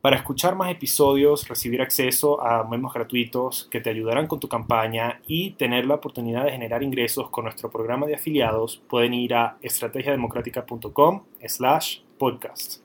Para 0.00 0.16
escuchar 0.16 0.56
más 0.56 0.70
episodios, 0.70 1.46
recibir 1.46 1.82
acceso 1.82 2.42
a 2.42 2.66
memos 2.66 2.94
gratuitos 2.94 3.68
que 3.70 3.82
te 3.82 3.90
ayudarán 3.90 4.28
con 4.28 4.40
tu 4.40 4.48
campaña 4.48 5.20
y 5.26 5.50
tener 5.50 5.84
la 5.84 5.96
oportunidad 5.96 6.46
de 6.46 6.52
generar 6.52 6.82
ingresos 6.82 7.28
con 7.28 7.44
nuestro 7.44 7.70
programa 7.70 8.06
de 8.06 8.14
afiliados, 8.14 8.82
pueden 8.88 9.12
ir 9.12 9.34
a 9.34 9.58
estrategiademocrática.com 9.60 11.24
slash 11.46 11.98
podcast. 12.16 12.80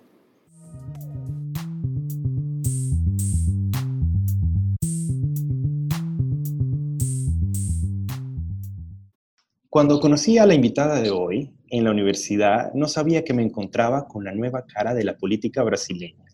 Cuando 9.69 10.01
conocí 10.01 10.37
a 10.37 10.45
la 10.45 10.53
invitada 10.53 10.99
de 10.99 11.11
hoy 11.11 11.53
en 11.69 11.85
la 11.85 11.91
universidad, 11.91 12.73
no 12.73 12.89
sabía 12.89 13.23
que 13.23 13.33
me 13.33 13.43
encontraba 13.43 14.05
con 14.05 14.25
la 14.25 14.33
nueva 14.33 14.65
cara 14.65 14.93
de 14.93 15.05
la 15.05 15.15
política 15.15 15.63
brasileña 15.63 16.24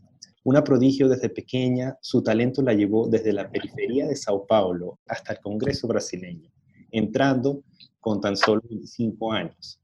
una 0.43 0.63
prodigio 0.63 1.07
desde 1.07 1.29
pequeña, 1.29 1.97
su 2.01 2.23
talento 2.23 2.61
la 2.61 2.73
llevó 2.73 3.07
desde 3.07 3.31
la 3.31 3.49
periferia 3.49 4.07
de 4.07 4.15
Sao 4.15 4.45
Paulo 4.47 4.99
hasta 5.05 5.33
el 5.33 5.39
Congreso 5.39 5.87
brasileño, 5.87 6.51
entrando 6.91 7.63
con 7.99 8.19
tan 8.19 8.35
solo 8.35 8.61
25 8.67 9.31
años, 9.31 9.79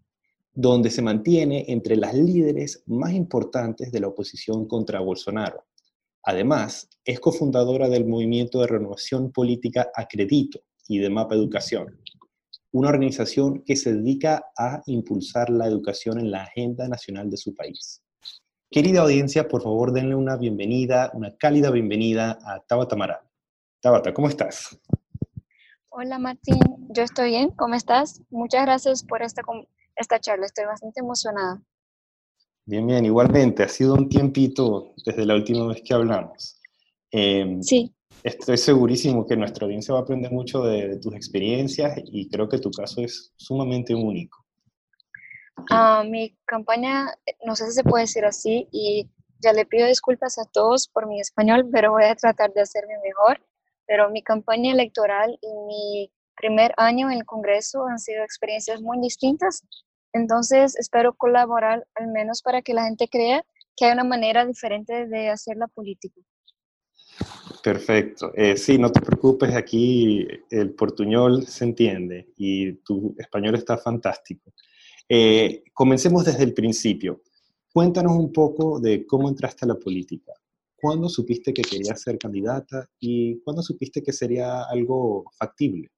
donde 0.53 0.89
se 0.89 1.03
mantiene 1.03 1.65
entre 1.67 1.95
las 1.95 2.15
líderes 2.15 2.83
más 2.87 3.13
importantes 3.13 3.91
de 3.91 3.99
la 3.99 4.07
oposición 4.07 4.67
contra 4.67 4.99
Bolsonaro. 4.99 5.65
Además, 6.23 6.89
es 7.05 7.19
cofundadora 7.19 7.87
del 7.87 8.05
movimiento 8.05 8.59
de 8.59 8.67
renovación 8.67 9.31
política 9.31 9.91
Acredito 9.95 10.59
y 10.87 10.97
de 10.97 11.09
Mapa 11.11 11.35
Educación, 11.35 12.01
una 12.71 12.89
organización 12.89 13.63
que 13.63 13.75
se 13.75 13.93
dedica 13.93 14.43
a 14.57 14.81
impulsar 14.87 15.51
la 15.51 15.67
educación 15.67 16.19
en 16.19 16.31
la 16.31 16.43
agenda 16.43 16.87
nacional 16.87 17.29
de 17.29 17.37
su 17.37 17.53
país. 17.53 18.01
Querida 18.69 19.01
audiencia, 19.01 19.47
por 19.47 19.63
favor 19.63 19.93
denle 19.93 20.15
una 20.15 20.35
bienvenida, 20.35 21.09
una 21.13 21.37
cálida 21.37 21.71
bienvenida 21.71 22.37
a 22.43 22.59
Tabata 22.67 22.97
Maral. 22.97 23.21
Tabata, 23.79 24.13
¿cómo 24.13 24.27
estás? 24.27 24.77
Hola 25.87 26.19
Martín, 26.19 26.59
yo 26.89 27.03
estoy 27.03 27.29
bien, 27.29 27.51
¿cómo 27.51 27.75
estás? 27.75 28.21
Muchas 28.29 28.65
gracias 28.65 29.05
por 29.05 29.21
esta, 29.21 29.41
esta 29.95 30.19
charla, 30.19 30.47
estoy 30.47 30.65
bastante 30.65 30.99
emocionada. 30.99 31.63
Bien, 32.65 32.85
bien, 32.85 33.05
igualmente, 33.05 33.63
ha 33.63 33.69
sido 33.69 33.93
un 33.93 34.09
tiempito 34.09 34.93
desde 35.05 35.25
la 35.25 35.35
última 35.35 35.67
vez 35.67 35.81
que 35.81 35.93
hablamos. 35.93 36.59
Em, 37.09 37.63
sí. 37.63 37.95
Estoy 38.21 38.57
segurísimo 38.57 39.25
que 39.25 39.37
nuestra 39.37 39.63
audiencia 39.63 39.93
va 39.93 40.01
a 40.01 40.03
aprender 40.03 40.31
mucho 40.33 40.63
de 40.63 40.97
tus 40.97 41.15
experiencias 41.15 42.01
y 42.03 42.27
creo 42.27 42.49
que 42.49 42.59
tu 42.59 42.69
caso 42.71 42.99
es 43.01 43.31
sumamente 43.37 43.95
único. 43.95 44.46
Uh, 45.57 46.03
mi 46.07 46.35
campaña, 46.45 47.13
no 47.45 47.55
sé 47.55 47.65
si 47.67 47.71
se 47.73 47.83
puede 47.83 48.03
decir 48.03 48.25
así, 48.25 48.67
y 48.71 49.09
ya 49.39 49.53
le 49.53 49.65
pido 49.65 49.87
disculpas 49.87 50.37
a 50.37 50.45
todos 50.45 50.87
por 50.87 51.07
mi 51.07 51.19
español, 51.19 51.67
pero 51.71 51.91
voy 51.91 52.05
a 52.05 52.15
tratar 52.15 52.53
de 52.53 52.61
hacerme 52.61 52.95
mejor. 53.03 53.41
Pero 53.85 54.09
mi 54.09 54.21
campaña 54.21 54.73
electoral 54.73 55.37
y 55.41 55.47
mi 55.65 56.11
primer 56.35 56.73
año 56.77 57.09
en 57.09 57.17
el 57.17 57.25
Congreso 57.25 57.85
han 57.87 57.99
sido 57.99 58.23
experiencias 58.23 58.81
muy 58.81 58.99
distintas. 58.99 59.63
Entonces, 60.13 60.75
espero 60.77 61.13
colaborar 61.13 61.87
al 61.95 62.07
menos 62.07 62.41
para 62.41 62.61
que 62.61 62.73
la 62.73 62.83
gente 62.83 63.07
crea 63.07 63.43
que 63.75 63.85
hay 63.85 63.93
una 63.93 64.03
manera 64.03 64.45
diferente 64.45 65.07
de 65.07 65.29
hacer 65.29 65.55
la 65.57 65.67
política. 65.67 66.19
Perfecto. 67.63 68.31
Eh, 68.35 68.57
sí, 68.57 68.77
no 68.77 68.91
te 68.91 69.01
preocupes, 69.01 69.55
aquí 69.55 70.27
el 70.49 70.73
portuñol 70.73 71.47
se 71.47 71.63
entiende 71.63 72.27
y 72.35 72.73
tu 72.83 73.15
español 73.17 73.55
está 73.55 73.77
fantástico. 73.77 74.53
Eh, 75.09 75.63
comencemos 75.73 76.25
desde 76.25 76.43
el 76.43 76.53
principio. 76.53 77.21
Cuéntanos 77.71 78.13
un 78.13 78.33
poco 78.33 78.79
de 78.79 79.05
cómo 79.05 79.29
entraste 79.29 79.65
a 79.65 79.69
la 79.69 79.75
política. 79.75 80.33
¿Cuándo 80.75 81.09
supiste 81.09 81.53
que 81.53 81.61
querías 81.61 82.01
ser 82.01 82.17
candidata 82.17 82.87
y 82.99 83.39
cuándo 83.41 83.61
supiste 83.61 84.03
que 84.03 84.13
sería 84.13 84.63
algo 84.63 85.25
factible? 85.37 85.89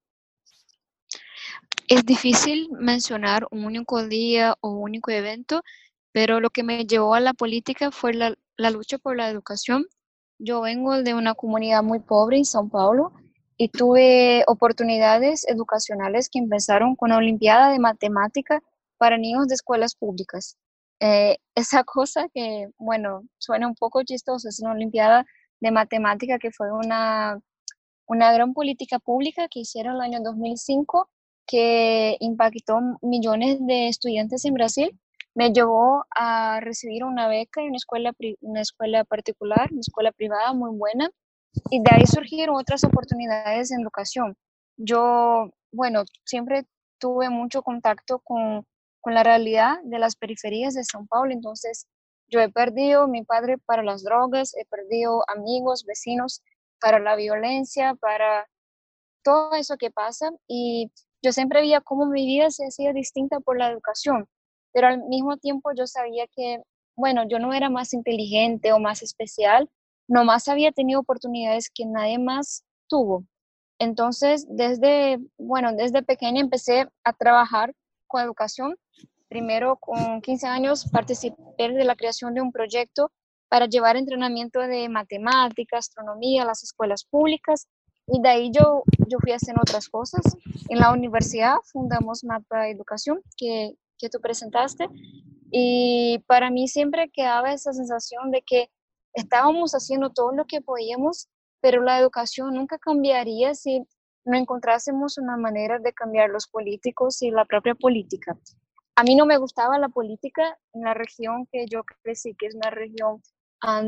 Es 1.88 2.06
difícil 2.06 2.70
mencionar 2.72 3.48
un 3.52 3.66
único 3.66 4.08
día 4.08 4.56
o 4.62 4.70
un 4.70 4.84
único 4.84 5.12
evento, 5.12 5.64
pero 6.12 6.40
lo 6.40 6.50
que 6.50 6.64
me 6.64 6.86
llevó 6.86 7.16
a 7.16 7.20
la 7.20 7.34
política 7.34 7.92
fue 7.92 8.14
la, 8.14 8.36
la 8.58 8.70
lucha 8.70 9.00
por 9.00 9.18
la 9.18 9.30
educación. 9.30 9.86
Yo 10.38 10.62
vengo 10.62 11.02
de 11.02 11.14
una 11.14 11.34
comunidad 11.34 11.82
muy 11.84 12.00
pobre 12.00 12.38
en 12.38 12.44
São 12.44 12.70
Paulo 12.70 13.12
y 13.58 13.70
tuve 13.70 14.44
oportunidades 14.48 15.46
educacionales 15.48 16.30
que 16.30 16.40
empezaron 16.40 16.96
con 16.96 17.10
la 17.10 17.18
Olimpiada 17.18 17.72
de 17.72 17.80
Matemática 17.80 18.62
para 19.00 19.18
niños 19.18 19.48
de 19.48 19.56
escuelas 19.56 19.96
públicas. 19.96 20.58
Eh, 21.00 21.38
esa 21.56 21.84
cosa 21.84 22.28
que, 22.34 22.68
bueno, 22.78 23.24
suena 23.40 23.68
un 23.68 23.76
poco 23.76 24.04
chistoso, 24.04 24.48
es 24.48 24.60
una 24.60 24.74
Olimpiada 24.74 25.26
de 25.62 25.72
Matemática 25.72 26.38
que 26.38 26.52
fue 26.52 26.72
una, 26.72 27.40
una 28.06 28.32
gran 28.32 28.54
política 28.54 29.00
pública 29.00 29.48
que 29.50 29.62
hicieron 29.62 29.96
en 29.96 30.02
el 30.02 30.06
año 30.14 30.20
2005 30.24 31.10
que 31.48 32.16
impactó 32.20 32.80
millones 33.02 33.58
de 33.66 33.88
estudiantes 33.88 34.46
en 34.46 34.54
Brasil, 34.54 35.00
me 35.34 35.52
llevó 35.52 36.06
a 36.16 36.60
recibir 36.60 37.04
una 37.04 37.28
beca 37.28 37.62
en 37.62 37.70
una 37.70 37.78
escuela, 37.78 38.14
una 38.42 38.62
escuela 38.62 39.04
particular, 39.04 39.68
una 39.72 39.80
escuela 39.80 40.12
privada 40.12 40.54
muy 40.54 40.78
buena, 40.78 41.10
y 41.72 41.82
de 41.82 41.90
ahí 41.92 42.06
surgieron 42.06 42.56
otras 42.56 42.84
oportunidades 42.84 43.72
en 43.72 43.82
educación. 43.82 44.36
Yo, 44.78 45.50
bueno, 45.72 46.04
siempre 46.24 46.66
tuve 47.00 47.30
mucho 47.30 47.64
contacto 47.64 48.20
con 48.20 48.66
con 49.02 49.14
la 49.14 49.24
realidad 49.24 49.78
de 49.84 50.00
las 50.00 50.16
periferias 50.16 50.74
de 50.74 50.82
São 50.82 51.08
Paulo. 51.08 51.32
Entonces, 51.32 51.88
yo 52.28 52.40
he 52.42 52.50
perdido 52.50 53.08
mi 53.08 53.24
padre 53.24 53.58
para 53.58 53.84
las 53.84 54.04
drogas, 54.04 54.56
he 54.56 54.66
perdido 54.66 55.24
amigos, 55.28 55.86
vecinos 55.86 56.42
para 56.80 57.00
la 57.00 57.16
violencia, 57.16 57.96
para 57.96 58.48
todo 59.24 59.54
eso 59.56 59.78
que 59.78 59.92
pasa. 59.92 60.32
Y 60.48 60.92
yo 61.22 61.32
siempre 61.32 61.62
veía 61.62 61.82
cómo 61.82 62.06
mi 62.06 62.26
vida 62.26 62.50
se 62.52 62.66
hacía 62.66 62.94
distinta 62.94 63.40
por 63.40 63.58
la 63.58 63.70
educación, 63.72 64.28
pero 64.72 64.88
al 64.88 65.04
mismo 65.06 65.38
tiempo 65.38 65.72
yo 65.76 65.88
sabía 65.88 66.26
que, 66.28 66.62
bueno, 66.96 67.28
yo 67.28 67.40
no 67.40 67.54
era 67.54 67.70
más 67.70 67.94
inteligente 67.94 68.72
o 68.74 68.80
más 68.80 69.02
especial, 69.02 69.70
nomás 70.08 70.48
había 70.48 70.72
tenido 70.72 71.02
oportunidades 71.02 71.70
que 71.74 71.86
nadie 71.86 72.20
más 72.20 72.64
tuvo. 72.88 73.26
Entonces, 73.80 74.46
desde, 74.50 75.20
bueno, 75.38 75.74
desde 75.74 76.04
pequeña 76.04 76.42
empecé 76.42 76.88
a 77.04 77.14
trabajar 77.14 77.74
con 78.10 78.22
educación. 78.22 78.76
Primero, 79.30 79.78
con 79.78 80.22
15 80.22 80.48
años, 80.48 80.90
participé 80.92 81.38
de 81.58 81.86
la 81.86 81.96
creación 81.96 82.34
de 82.34 82.42
un 82.42 82.52
proyecto 82.52 83.12
para 83.48 83.68
llevar 83.68 83.96
entrenamiento 83.96 84.60
de 84.60 84.90
matemática, 84.90 85.78
astronomía 85.78 86.44
a 86.44 86.46
las 86.46 86.64
escuelas 86.64 87.06
públicas 87.06 87.68
y 88.08 88.22
de 88.22 88.30
ahí 88.30 88.52
yo, 88.52 88.84
yo 89.08 89.20
fui 89.20 89.32
haciendo 89.32 89.62
otras 89.62 89.88
cosas. 89.88 90.22
En 90.68 90.80
la 90.80 90.92
universidad 90.92 91.56
fundamos 91.72 92.24
Mapa 92.24 92.70
Educación, 92.70 93.22
que, 93.38 93.76
que 93.98 94.10
tú 94.10 94.20
presentaste, 94.20 94.88
y 95.52 96.20
para 96.28 96.50
mí 96.50 96.68
siempre 96.68 97.10
quedaba 97.10 97.54
esa 97.54 97.74
sensación 97.74 98.32
de 98.32 98.44
que 98.46 98.70
estábamos 99.14 99.74
haciendo 99.74 100.12
todo 100.12 100.32
lo 100.32 100.46
que 100.46 100.62
podíamos, 100.62 101.28
pero 101.62 101.82
la 101.82 102.00
educación 102.00 102.54
nunca 102.54 102.78
cambiaría 102.78 103.56
si 103.56 103.84
no 104.30 104.38
encontrásemos 104.38 105.18
una 105.18 105.38
manera 105.38 105.80
de 105.80 105.92
cambiar 105.92 106.30
los 106.30 106.48
políticos 106.48 107.22
y 107.24 107.32
la 107.32 107.46
propia 107.46 107.74
política. 107.74 108.38
A 108.96 109.04
mí 109.04 109.16
no 109.16 109.26
me 109.26 109.38
gustaba 109.38 109.80
la 109.80 109.90
política 109.90 110.58
en 110.74 110.84
la 110.84 110.94
región 110.94 111.48
que 111.52 111.66
yo 111.68 111.84
crecí, 112.04 112.36
que 112.36 112.46
es 112.46 112.56
una 112.56 112.70
región 112.70 113.22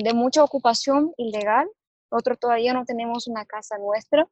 de 0.04 0.14
mucha 0.14 0.44
ocupación 0.44 1.14
ilegal. 1.18 1.70
Nosotros 2.12 2.40
todavía 2.40 2.74
no 2.74 2.86
tenemos 2.86 3.28
una 3.28 3.46
casa 3.46 3.78
nuestra. 3.78 4.28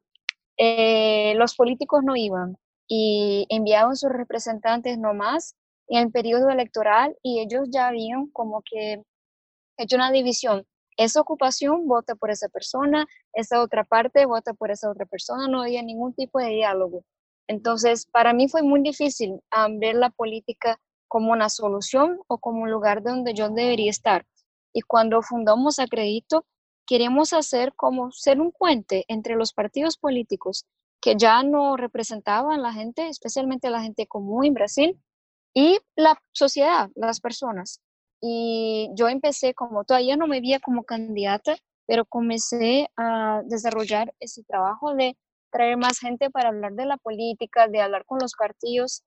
Eh, 0.56 1.34
los 1.36 1.54
políticos 1.54 2.02
no 2.04 2.16
iban 2.16 2.56
y 2.88 3.46
enviaban 3.48 3.96
sus 3.96 4.10
representantes 4.10 4.98
nomás 4.98 5.54
en 5.86 6.06
el 6.06 6.10
periodo 6.10 6.50
electoral 6.50 7.16
y 7.22 7.40
ellos 7.40 7.68
ya 7.70 7.86
habían 7.86 8.26
como 8.32 8.62
que 8.68 9.02
hecho 9.76 9.96
una 9.96 10.10
división 10.10 10.66
esa 11.04 11.22
ocupación 11.22 11.88
vota 11.88 12.14
por 12.14 12.30
esa 12.30 12.48
persona, 12.48 13.06
esa 13.32 13.62
otra 13.62 13.84
parte 13.84 14.26
vota 14.26 14.52
por 14.52 14.70
esa 14.70 14.90
otra 14.90 15.06
persona, 15.06 15.48
no 15.48 15.62
había 15.62 15.82
ningún 15.82 16.12
tipo 16.12 16.38
de 16.38 16.50
diálogo. 16.50 17.04
Entonces, 17.48 18.04
para 18.04 18.34
mí 18.34 18.48
fue 18.48 18.62
muy 18.62 18.82
difícil 18.82 19.40
ver 19.78 19.94
la 19.94 20.10
política 20.10 20.78
como 21.08 21.32
una 21.32 21.48
solución 21.48 22.20
o 22.28 22.36
como 22.36 22.62
un 22.62 22.70
lugar 22.70 23.02
donde 23.02 23.32
yo 23.32 23.48
debería 23.48 23.90
estar. 23.90 24.26
Y 24.74 24.82
cuando 24.82 25.22
fundamos 25.22 25.78
Acredito, 25.78 26.44
queremos 26.86 27.32
hacer 27.32 27.72
como 27.74 28.12
ser 28.12 28.38
un 28.38 28.52
puente 28.52 29.06
entre 29.08 29.36
los 29.36 29.54
partidos 29.54 29.96
políticos 29.96 30.66
que 31.00 31.16
ya 31.16 31.42
no 31.42 31.78
representaban 31.78 32.60
la 32.60 32.74
gente, 32.74 33.08
especialmente 33.08 33.70
la 33.70 33.80
gente 33.80 34.06
común 34.06 34.44
en 34.44 34.54
Brasil, 34.54 35.00
y 35.54 35.78
la 35.96 36.20
sociedad, 36.32 36.90
las 36.94 37.20
personas. 37.20 37.80
Y 38.20 38.90
yo 38.94 39.08
empecé 39.08 39.54
como, 39.54 39.84
todavía 39.84 40.16
no 40.16 40.26
me 40.26 40.40
veía 40.40 40.60
como 40.60 40.84
candidata, 40.84 41.56
pero 41.86 42.04
comencé 42.04 42.88
a 42.96 43.42
desarrollar 43.46 44.14
ese 44.20 44.42
trabajo 44.44 44.94
de 44.94 45.16
traer 45.50 45.76
más 45.76 45.98
gente 45.98 46.30
para 46.30 46.50
hablar 46.50 46.72
de 46.74 46.86
la 46.86 46.96
política, 46.96 47.66
de 47.68 47.80
hablar 47.80 48.04
con 48.04 48.18
los 48.20 48.34
partidos. 48.34 49.02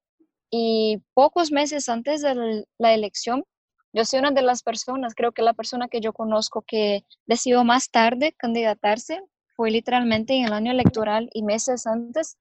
Y 0.49 1.01
pocos 1.13 1.51
meses 1.51 1.89
antes 1.89 2.21
de 2.21 2.65
la 2.77 2.93
elección, 2.93 3.43
yo 3.93 4.05
soy 4.05 4.19
una 4.19 4.31
de 4.31 4.41
las 4.41 4.63
personas, 4.63 5.13
creo 5.13 5.31
que 5.31 5.43
la 5.43 5.53
persona 5.53 5.87
que 5.87 6.01
yo 6.01 6.13
conozco 6.13 6.63
que 6.65 7.05
decidió 7.27 7.63
más 7.63 7.91
tarde 7.91 8.33
candidatarse 8.37 9.21
fue 9.55 9.69
literalmente 9.69 10.33
en 10.33 10.45
el 10.45 10.53
año 10.53 10.71
electoral 10.71 11.29
y 11.31 11.43
meses 11.43 11.85
antes, 11.85 12.37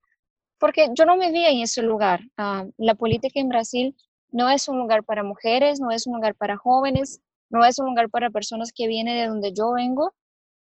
porque 0.59 0.89
yo 0.97 1.05
no 1.05 1.17
me 1.17 1.31
vi 1.31 1.45
en 1.45 1.61
ese 1.61 1.83
lugar. 1.83 2.21
Ah, 2.39 2.65
la 2.79 2.95
política 2.95 3.39
en 3.39 3.51
Brasil 3.51 3.97
no 4.33 4.51
es 4.51 4.69
un 4.69 4.79
lugar 4.79 5.05
para 5.05 5.23
mujeres, 5.23 5.81
no 5.81 5.91
es 5.91 6.07
un 6.07 6.15
lugar 6.15 6.35
para 6.35 6.57
jóvenes, 6.57 7.21
no 7.51 7.65
es 7.65 7.79
un 7.79 7.87
lugar 7.87 8.11
para 8.11 8.31
personas 8.31 8.73
que 8.75 8.89
vienen 8.89 9.17
de 9.17 9.27
donde 9.29 9.53
yo 9.53 9.73
vengo. 9.73 10.13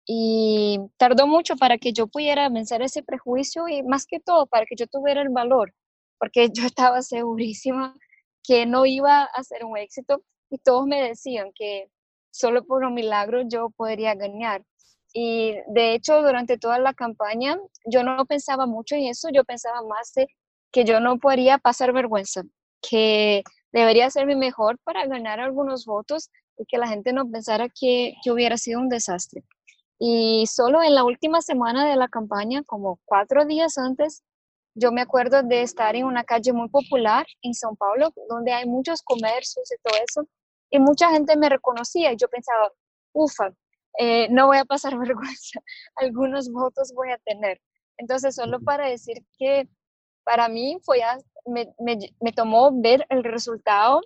Y 0.05 0.79
tardó 0.97 1.27
mucho 1.27 1.57
para 1.57 1.77
que 1.77 1.91
yo 1.91 2.07
pudiera 2.07 2.47
vencer 2.47 2.81
ese 2.81 3.03
prejuicio 3.03 3.67
y 3.67 3.83
más 3.83 4.05
que 4.05 4.21
todo 4.21 4.47
para 4.47 4.65
que 4.65 4.75
yo 4.77 4.87
tuviera 4.87 5.21
el 5.21 5.29
valor, 5.29 5.73
porque 6.17 6.49
yo 6.53 6.65
estaba 6.65 7.01
segurísima 7.01 7.93
que 8.41 8.65
no 8.65 8.85
iba 8.85 9.23
a 9.23 9.43
ser 9.43 9.65
un 9.65 9.77
éxito 9.77 10.23
y 10.49 10.57
todos 10.59 10.87
me 10.87 11.01
decían 11.01 11.51
que 11.53 11.89
solo 12.31 12.63
por 12.63 12.85
un 12.85 12.93
milagro 12.93 13.41
yo 13.49 13.69
podría 13.71 14.15
ganar. 14.15 14.63
Y 15.13 15.55
de 15.67 15.93
hecho, 15.93 16.21
durante 16.21 16.57
toda 16.57 16.79
la 16.79 16.93
campaña, 16.93 17.57
yo 17.85 18.03
no 18.03 18.25
pensaba 18.25 18.65
mucho 18.65 18.95
en 18.95 19.07
eso, 19.07 19.29
yo 19.33 19.43
pensaba 19.43 19.81
más 19.81 20.13
de 20.13 20.27
que 20.71 20.85
yo 20.85 20.99
no 20.99 21.17
podría 21.17 21.57
pasar 21.57 21.91
vergüenza, 21.91 22.43
que 22.81 23.43
debería 23.77 24.09
ser 24.09 24.25
mi 24.25 24.35
mejor 24.35 24.79
para 24.83 25.05
ganar 25.05 25.39
algunos 25.39 25.85
votos 25.85 26.29
y 26.57 26.65
que 26.65 26.77
la 26.77 26.87
gente 26.87 27.13
no 27.13 27.29
pensara 27.29 27.67
que, 27.69 28.13
que 28.23 28.31
hubiera 28.31 28.57
sido 28.57 28.79
un 28.79 28.89
desastre. 28.89 29.43
Y 29.99 30.45
solo 30.47 30.81
en 30.81 30.95
la 30.95 31.03
última 31.03 31.41
semana 31.41 31.87
de 31.87 31.95
la 31.95 32.07
campaña, 32.07 32.63
como 32.63 32.99
cuatro 33.05 33.45
días 33.45 33.77
antes, 33.77 34.23
yo 34.73 34.91
me 34.91 35.01
acuerdo 35.01 35.43
de 35.43 35.61
estar 35.61 35.95
en 35.95 36.05
una 36.05 36.23
calle 36.23 36.53
muy 36.53 36.69
popular 36.69 37.25
en 37.41 37.53
São 37.53 37.75
Paulo, 37.77 38.11
donde 38.29 38.51
hay 38.53 38.65
muchos 38.65 39.01
comercios 39.01 39.71
y 39.71 39.75
todo 39.83 39.99
eso, 40.07 40.27
y 40.69 40.79
mucha 40.79 41.09
gente 41.09 41.35
me 41.37 41.49
reconocía 41.49 42.11
y 42.11 42.17
yo 42.17 42.27
pensaba, 42.27 42.71
ufa, 43.13 43.51
eh, 43.99 44.27
no 44.29 44.47
voy 44.47 44.57
a 44.57 44.65
pasar 44.65 44.97
vergüenza, 44.99 45.59
algunos 45.95 46.51
votos 46.51 46.93
voy 46.95 47.11
a 47.11 47.17
tener. 47.19 47.59
Entonces, 47.97 48.35
solo 48.35 48.59
para 48.59 48.87
decir 48.87 49.17
que 49.37 49.67
para 50.27 50.49
mí 50.49 50.77
fue, 50.83 50.99
me, 51.45 51.73
me, 51.79 51.97
me 52.19 52.33
tomó 52.33 52.81
ver 52.81 53.05
el 53.07 53.23
resultado 53.23 54.01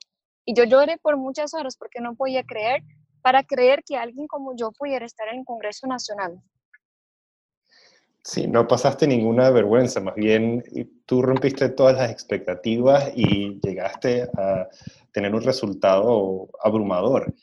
y 0.45 0.53
yo 0.53 0.65
lloré 0.65 0.99
por 0.99 1.17
muchas 1.17 1.55
horas 1.55 1.75
porque 1.75 1.99
no 1.99 2.13
podía 2.13 2.43
creer, 2.43 2.83
para 3.23 3.43
creer 3.43 3.83
que 3.83 3.97
alguien 3.97 4.27
como 4.27 4.55
yo 4.55 4.71
pudiera 4.71 5.03
estar 5.03 5.27
en 5.29 5.39
el 5.39 5.45
Congreso 5.45 5.87
Nacional. 5.87 6.39
Sí, 8.23 8.45
no 8.45 8.67
pasaste 8.67 9.07
ninguna 9.07 9.49
vergüenza, 9.49 9.99
más 9.99 10.13
bien 10.13 10.63
tú 11.07 11.23
rompiste 11.23 11.69
todas 11.69 11.97
las 11.97 12.11
expectativas 12.11 13.11
y 13.15 13.59
llegaste 13.59 14.29
a 14.37 14.69
tener 15.11 15.33
un 15.33 15.41
resultado 15.41 16.49
abrumador. 16.63 17.33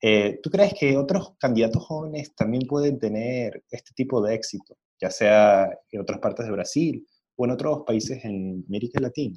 Eh, 0.00 0.38
¿Tú 0.44 0.50
crees 0.50 0.74
que 0.78 0.96
otros 0.96 1.34
candidatos 1.40 1.84
jóvenes 1.84 2.36
también 2.36 2.68
pueden 2.68 3.00
tener 3.00 3.64
este 3.68 3.90
tipo 3.94 4.22
de 4.22 4.36
éxito, 4.36 4.76
ya 5.00 5.10
sea 5.10 5.76
en 5.90 6.00
otras 6.00 6.20
partes 6.20 6.46
de 6.46 6.52
Brasil 6.52 7.04
o 7.38 7.44
en 7.46 7.52
otros 7.52 7.84
países 7.86 8.22
en 8.24 8.64
América 8.68 9.00
Latina? 9.00 9.34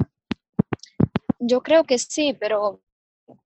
Yo 1.40 1.62
creo 1.62 1.86
que 1.86 1.98
sí, 1.98 2.36
pero 2.38 2.82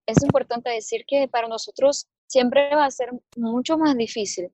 es 0.08 0.24
importante 0.24 0.72
decir 0.72 1.06
que 1.08 1.28
para 1.28 1.48
nosotros 1.48 2.08
siempre 2.28 2.76
va 2.76 2.86
a 2.86 2.92
ser 2.92 3.12
mucho 3.38 3.78
más 3.78 3.96
difícil 3.96 4.52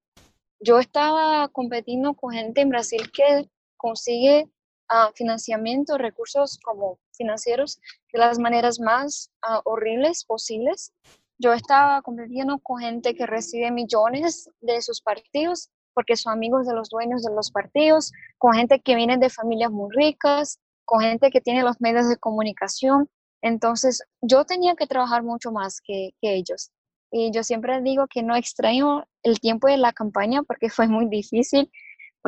yo 0.61 0.79
estaba 0.79 1.47
competiendo 1.49 2.13
con 2.13 2.31
gente 2.31 2.61
en 2.61 2.69
Brasil 2.69 3.11
que 3.11 3.49
consigue 3.77 4.47
uh, 4.89 5.11
financiamiento, 5.15 5.97
recursos 5.97 6.59
como 6.59 6.99
financieros 7.13 7.79
de 8.13 8.19
las 8.19 8.37
maneras 8.37 8.79
más 8.79 9.31
ah, 9.41 9.61
horribles 9.65 10.23
posibles. 10.23 10.93
Yo 11.39 11.53
estaba 11.53 12.03
competiendo 12.03 12.59
con 12.59 12.79
gente 12.79 13.15
que 13.15 13.25
recibe 13.25 13.71
millones 13.71 14.49
de 14.61 14.81
sus 14.81 15.01
partidos 15.01 15.71
porque 15.93 16.15
son 16.15 16.33
amigos 16.33 16.67
de 16.67 16.73
los 16.73 16.89
dueños 16.89 17.23
de 17.23 17.33
los 17.33 17.51
partidos, 17.51 18.11
con 18.37 18.53
gente 18.53 18.79
que 18.79 18.95
viene 18.95 19.17
de 19.17 19.29
familias 19.29 19.71
muy 19.71 19.89
ricas, 19.95 20.59
con 20.85 21.01
gente 21.01 21.29
que 21.31 21.41
tiene 21.41 21.63
los 21.63 21.79
medios 21.79 22.09
de 22.09 22.17
comunicación. 22.17 23.09
Entonces, 23.41 24.03
yo 24.21 24.45
tenía 24.45 24.75
que 24.75 24.87
trabajar 24.87 25.23
mucho 25.23 25.51
más 25.51 25.81
que, 25.81 26.11
ellos. 26.21 26.71
Y 27.11 27.31
yo 27.31 27.43
siempre 27.43 27.81
digo 27.81 28.07
que 28.07 28.23
no 28.23 28.35
extraño 28.35 29.05
el 29.23 29.39
tiempo 29.39 29.67
de 29.67 29.77
la 29.77 29.91
campaña 29.93 30.43
porque 30.43 30.69
fue 30.69 30.87
muy 30.87 31.07
difícil. 31.07 31.71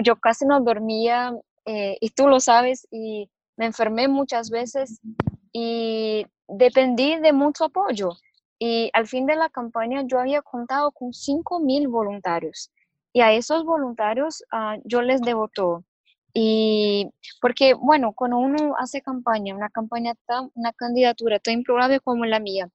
Yo 0.04 0.18
casi 0.18 0.46
no 0.46 0.60
dormía 0.60 1.34
eh, 1.66 1.98
y 2.02 2.10
tú 2.10 2.28
lo 2.28 2.40
sabes 2.40 2.88
y 2.92 3.30
me 3.56 3.66
enfermé 3.66 4.08
muchas 4.08 4.50
veces 4.50 5.00
y 5.54 6.26
dependí 6.48 7.18
de 7.18 7.32
mucho 7.32 7.66
apoyo. 7.66 8.12
Y 8.60 8.90
al 8.94 9.08
fin 9.08 9.26
de 9.26 9.36
la 9.36 9.50
campaña 9.50 10.04
yo 10.06 10.20
había 10.20 10.42
contado 10.42 10.92
con 10.92 11.14
5 11.14 11.60
mil 11.60 11.88
voluntarios 11.88 12.72
y 13.14 13.22
a 13.22 13.32
esos 13.32 13.64
voluntarios 13.64 14.44
uh, 14.52 14.82
yo 14.84 15.02
les 15.02 15.22
debo 15.22 15.48
todo. 15.48 15.86
Y 16.34 17.12
porque, 17.42 17.76
bueno, 17.76 18.14
cuando 18.14 18.38
uno 18.40 18.76
hace 18.80 19.02
campaña, 19.02 19.56
una 19.56 19.70
campaña 19.70 20.16
tan, 20.26 20.50
una 20.56 20.74
candidatura 20.74 21.40
tan 21.40 21.56
improbable 21.56 22.00
como 22.00 22.26
la 22.26 22.40
mía, 22.40 22.70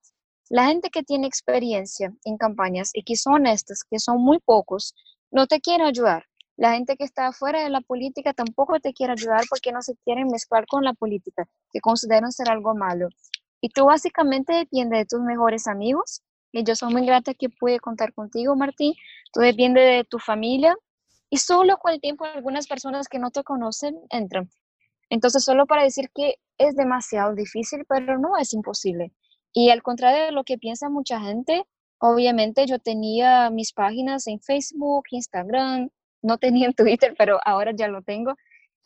la 0.49 0.67
gente 0.67 0.90
que 0.90 1.02
tiene 1.02 1.26
experiencia 1.26 2.14
en 2.25 2.38
campañas 2.38 2.90
y 2.94 3.02
que 3.02 3.17
son 3.17 3.35
honestas, 3.35 3.82
que 3.85 3.99
son 3.99 4.23
muy 4.23 4.38
pocos, 4.38 4.94
no 5.31 5.46
te 5.46 5.61
quiere 5.61 5.85
ayudar. 5.85 6.25
La 6.56 6.73
gente 6.73 6.96
que 6.96 7.05
está 7.05 7.32
fuera 7.32 7.62
de 7.62 7.70
la 7.70 7.81
política 7.81 8.32
tampoco 8.32 8.81
te 8.81 8.93
quiere 8.93 9.12
ayudar 9.12 9.44
porque 9.50 9.73
no 9.73 9.82
se 9.82 9.94
quieren 10.05 10.29
mezclar 10.29 10.67
con 10.67 10.84
la 10.84 10.94
política, 10.94 11.46
que 11.70 11.81
consideran 11.81 12.32
ser 12.32 12.49
algo 12.50 12.74
malo. 12.74 13.08
Y 13.60 13.70
tú 13.70 13.86
básicamente 13.86 14.55
dependes 14.55 15.01
de 15.01 15.06
tus 15.06 15.20
mejores 15.20 15.67
amigos. 15.67 16.22
Y 16.52 16.64
yo 16.64 16.74
soy 16.74 16.93
muy 16.93 17.05
grata 17.05 17.34
que 17.34 17.48
pude 17.48 17.78
contar 17.78 18.12
contigo, 18.14 18.56
Martín. 18.56 18.94
Tú 19.32 19.40
dependes 19.40 19.84
de 19.84 20.05
tu 20.05 20.19
familia. 20.19 20.74
Y 21.31 21.38
solo 21.38 21.76
con 21.78 21.93
el 21.93 22.00
tiempo 22.00 22.24
algunas 22.24 22.67
personas 22.67 23.08
que 23.08 23.19
no 23.19 23.31
te 23.31 23.43
conocen 23.43 23.98
entran. 24.10 24.48
Entonces, 25.10 25.44
solo 25.44 25.67
para 25.67 25.82
decir 25.84 26.10
que 26.14 26.36
es 26.58 26.74
demasiado 26.74 27.34
difícil, 27.34 27.84
pero 27.88 28.19
no 28.19 28.36
es 28.36 28.52
imposible. 28.52 29.12
Y 29.52 29.70
al 29.70 29.82
contrario 29.82 30.24
de 30.26 30.32
lo 30.32 30.44
que 30.44 30.58
piensa 30.58 30.88
mucha 30.88 31.20
gente, 31.20 31.64
obviamente 31.98 32.67
yo 32.67 32.78
tenía 32.78 33.50
mis 33.50 33.72
páginas 33.72 34.26
en 34.26 34.40
Facebook, 34.40 35.05
Instagram, 35.10 35.90
no 36.22 36.38
tenía 36.38 36.67
en 36.67 36.74
Twitter, 36.74 37.14
pero 37.17 37.38
ahora 37.44 37.72
ya 37.74 37.88
lo 37.88 38.02
tengo. 38.02 38.34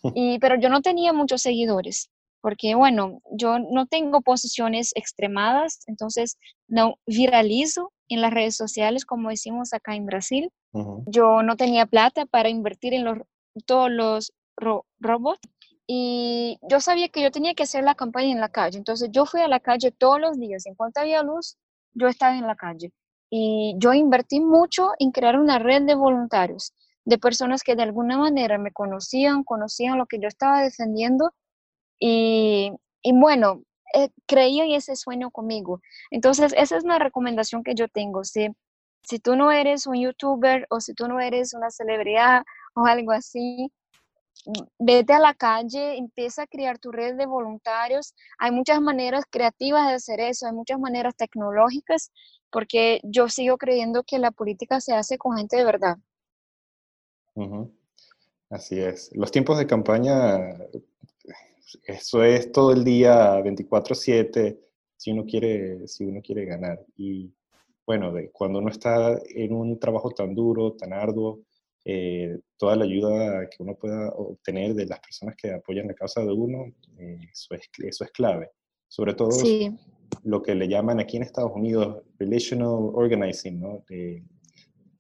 Y, 0.17 0.41
pero 0.41 0.57
yo 0.59 0.69
no 0.69 0.83
tenía 0.83 1.13
muchos 1.13 1.43
seguidores, 1.43 2.11
porque 2.43 2.75
bueno, 2.75 3.23
yo 3.31 3.59
no 3.59 3.87
tengo 3.87 4.21
posiciones 4.21 4.93
extremadas, 4.95 5.81
entonces 5.87 6.37
no 6.69 6.97
viralizo 7.07 7.93
en 8.09 8.21
las 8.21 8.35
redes 8.35 8.57
sociales 8.57 9.07
como 9.07 9.31
decimos 9.31 9.73
acá 9.73 9.95
en 9.95 10.05
Brasil. 10.05 10.51
Yo 11.07 11.43
no 11.43 11.57
tenía 11.57 11.87
plata 11.87 12.27
para 12.27 12.49
invertir 12.49 12.95
en 12.95 13.05
los, 13.05 13.19
todos 13.67 13.91
los 13.91 14.33
robots 15.01 15.41
y 15.87 16.59
yo 16.63 16.81
sabía 16.81 17.09
que 17.09 17.23
yo 17.23 17.31
tenía 17.31 17.55
que 17.55 17.65
hacer 17.65 17.85
la 17.85 17.95
campaña 17.95 18.33
en 18.33 18.41
la 18.41 18.49
calle. 18.49 18.79
Entonces 18.79 19.11
yo 19.13 19.27
fui 19.27 19.41
a 19.41 19.49
la 19.49 19.61
calle 19.61 19.91
todos 19.93 20.21
los 20.21 20.39
días. 20.39 20.67
En 20.67 20.75
cuanto 20.75 21.01
había 21.01 21.23
luz, 21.23 21.57
yo 21.95 22.09
estaba 22.09 22.37
en 22.37 22.47
la 22.47 22.57
calle. 22.57 22.93
Y 23.31 23.75
yo 23.79 23.93
invertí 23.93 24.41
mucho 24.41 24.91
en 24.99 25.11
crear 25.11 25.39
una 25.39 25.59
red 25.59 25.83
de 25.83 25.95
voluntarios, 25.95 26.75
de 27.05 27.19
personas 27.19 27.63
que 27.63 27.77
de 27.77 27.83
alguna 27.83 28.19
manera 28.19 28.59
me 28.59 28.73
conocían, 28.73 29.45
conocían 29.45 29.99
lo 29.99 30.07
que 30.07 30.19
yo 30.21 30.29
estaba 30.29 30.63
defendiendo. 30.63 31.33
Y, 32.05 32.73
y 33.01 33.13
bueno, 33.13 33.63
eh, 33.95 34.09
creía 34.27 34.65
en 34.65 34.73
ese 34.73 34.97
sueño 34.97 35.31
conmigo. 35.31 35.81
Entonces, 36.11 36.53
esa 36.57 36.77
es 36.77 36.83
una 36.83 36.99
recomendación 36.99 37.63
que 37.63 37.77
yo 37.77 37.87
tengo. 37.87 38.25
Si, 38.25 38.49
si 39.05 39.21
tú 39.21 39.37
no 39.37 39.53
eres 39.53 39.87
un 39.87 40.01
youtuber 40.01 40.67
o 40.69 40.81
si 40.81 40.95
tú 40.95 41.07
no 41.07 41.21
eres 41.21 41.55
una 41.55 41.71
celebridad 41.71 42.43
o 42.75 42.87
algo 42.87 43.13
así, 43.13 43.71
vete 44.81 45.13
a 45.13 45.21
la 45.21 45.35
calle, 45.35 45.97
empieza 45.97 46.43
a 46.43 46.47
crear 46.49 46.81
tu 46.81 46.91
red 46.91 47.15
de 47.15 47.27
voluntarios. 47.27 48.15
Hay 48.37 48.51
muchas 48.51 48.81
maneras 48.81 49.25
creativas 49.31 49.87
de 49.87 49.95
hacer 49.95 50.19
eso, 50.19 50.47
hay 50.47 50.55
muchas 50.55 50.81
maneras 50.81 51.15
tecnológicas, 51.15 52.11
porque 52.51 53.01
yo 53.05 53.29
sigo 53.29 53.59
creyendo 53.59 54.03
que 54.03 54.19
la 54.19 54.33
política 54.33 54.81
se 54.81 54.93
hace 54.93 55.19
con 55.19 55.37
gente 55.37 55.57
de 55.57 55.65
verdad. 55.65 55.99
Así 58.51 58.81
es. 58.81 59.09
Los 59.15 59.31
tiempos 59.31 59.57
de 59.59 59.69
campaña, 59.69 60.59
eso 61.85 62.23
es 62.23 62.53
todo 62.53 62.73
el 62.73 62.85
día 62.85 63.41
24/7 63.41 64.59
si 64.97 65.11
uno 65.11 65.25
quiere, 65.25 65.87
si 65.89 66.05
uno 66.05 66.21
quiere 66.23 66.45
ganar. 66.45 66.85
Y 66.97 67.33
bueno, 67.87 68.13
de, 68.13 68.31
cuando 68.31 68.61
uno 68.61 68.71
está 68.71 69.19
en 69.35 69.53
un 69.53 69.79
trabajo 69.79 70.11
tan 70.11 70.35
duro, 70.35 70.75
tan 70.75 70.93
arduo, 70.93 71.41
eh, 71.85 72.39
toda 72.57 72.77
la 72.77 72.85
ayuda 72.85 73.49
que 73.51 73.63
uno 73.63 73.75
pueda 73.75 74.11
obtener 74.11 74.75
de 74.75 74.87
las 74.87 75.01
personas 75.01 75.35
que 75.37 75.53
apoyan 75.53 75.89
la 75.89 75.95
causa 75.95 76.21
de 76.21 76.33
uno, 76.33 76.73
eh, 76.99 77.19
eso, 77.33 77.55
es, 77.55 77.69
eso 77.79 78.05
es 78.05 78.13
clave. 78.13 78.51
Sobre 78.87 79.15
todo 79.15 79.31
lo 80.23 80.43
que 80.43 80.55
le 80.55 80.69
llaman 80.69 81.01
aquí 81.01 81.17
en 81.17 81.25
Estados 81.25 81.53
Unidos 81.55 82.05
relational 82.19 82.93
organizing, 82.95 83.61
¿no? 83.61 83.85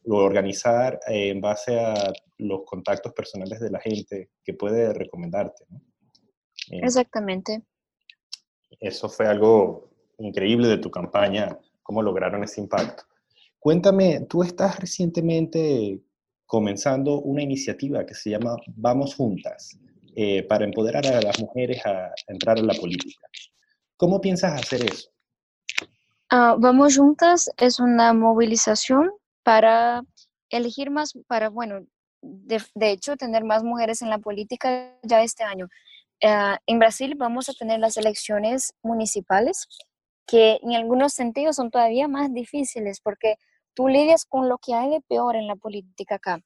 organizar 0.04 0.98
en 1.06 1.40
base 1.40 1.78
a 1.78 1.94
los 2.38 2.64
contactos 2.64 3.12
personales 3.12 3.60
de 3.60 3.70
la 3.70 3.78
gente 3.78 4.30
que 4.42 4.54
puede 4.54 4.92
recomendarte. 4.92 5.64
¿no? 5.68 5.80
Exactamente. 6.80 7.62
Eso 8.80 9.08
fue 9.08 9.26
algo 9.26 9.90
increíble 10.18 10.68
de 10.68 10.78
tu 10.78 10.90
campaña, 10.90 11.58
cómo 11.82 12.02
lograron 12.02 12.42
ese 12.44 12.60
impacto. 12.60 13.04
Cuéntame, 13.58 14.26
tú 14.28 14.42
estás 14.42 14.80
recientemente 14.80 16.00
comenzando 16.46 17.20
una 17.20 17.42
iniciativa 17.42 18.04
que 18.04 18.14
se 18.14 18.30
llama 18.30 18.56
Vamos 18.66 19.14
Juntas, 19.14 19.78
eh, 20.14 20.42
para 20.42 20.66
empoderar 20.66 21.06
a 21.06 21.22
las 21.22 21.40
mujeres 21.40 21.84
a, 21.86 22.12
entrar 22.26 22.58
en 22.58 22.66
la 22.66 22.74
política. 22.74 23.26
¿Cómo 23.96 24.20
piensas 24.20 24.60
hacer 24.60 24.84
eso? 24.84 25.10
Ah, 26.28 26.56
Vamos 26.58 26.98
Juntas 26.98 27.50
es 27.56 27.80
una 27.80 28.12
movilización 28.12 29.10
para 29.42 30.02
elegir 30.50 30.90
más, 30.90 31.14
para, 31.26 31.48
bueno, 31.48 31.86
de, 32.20 32.90
hecho, 32.90 33.16
tener 33.16 33.44
más 33.44 33.64
mujeres 33.64 34.02
en 34.02 34.10
la 34.10 34.18
política 34.18 34.94
ya 35.02 35.22
este 35.22 35.44
año. 35.44 35.68
Ah, 36.24 36.58
en 36.66 36.78
Brasil 36.78 37.14
vamos 37.16 37.48
a 37.48 37.52
tener 37.52 37.80
las 37.80 37.96
elecciones 37.96 38.74
municipales 38.82 39.66
que 40.26 40.58
en 40.62 40.74
algunos 40.74 41.12
sentidos 41.14 41.56
son 41.56 41.70
todavía 41.70 42.06
más 42.08 42.32
difíciles 42.32 43.00
porque 43.00 43.36
tú 43.74 43.88
lidias 43.88 44.24
con 44.24 44.48
lo 44.48 44.58
que 44.58 44.74
hay 44.74 44.90
de 44.90 45.00
peor 45.02 45.34
en 45.36 45.48
la 45.48 45.56
política 45.56 46.16
acá. 46.16 46.40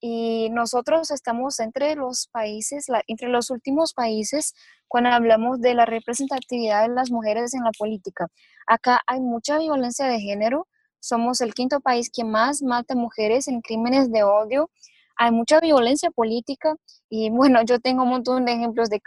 Y 0.00 0.48
nosotros 0.50 1.10
estamos 1.12 1.60
entre 1.60 1.94
los 1.94 2.26
países, 2.32 2.86
entre 3.06 3.28
los 3.28 3.50
últimos 3.50 3.92
países 3.94 4.54
cuando 4.88 5.10
hablamos 5.10 5.60
de 5.60 5.74
la 5.74 5.86
representatividad 5.86 6.88
de 6.88 6.94
las 6.94 7.10
mujeres 7.10 7.54
en 7.54 7.62
la 7.64 7.70
política. 7.78 8.26
Acá 8.66 9.00
hay 9.06 9.20
mucha 9.20 9.58
violencia 9.58 10.06
de 10.06 10.18
género. 10.20 10.66
Somos 11.00 11.40
el 11.42 11.54
quinto 11.54 11.80
país 11.80 12.10
que 12.12 12.24
más 12.24 12.62
mata 12.62 12.94
mujeres 12.96 13.46
en 13.46 13.60
crímenes 13.60 14.10
de 14.10 14.24
odio. 14.24 14.70
Hay 15.22 15.32
mucha 15.32 15.60
violencia 15.60 16.10
política 16.10 16.76
y 17.10 17.28
bueno, 17.28 17.60
yo 17.62 17.78
tengo 17.78 18.04
un 18.04 18.08
montón 18.08 18.46
de 18.46 18.52
ejemplos 18.54 18.88
de, 18.88 19.02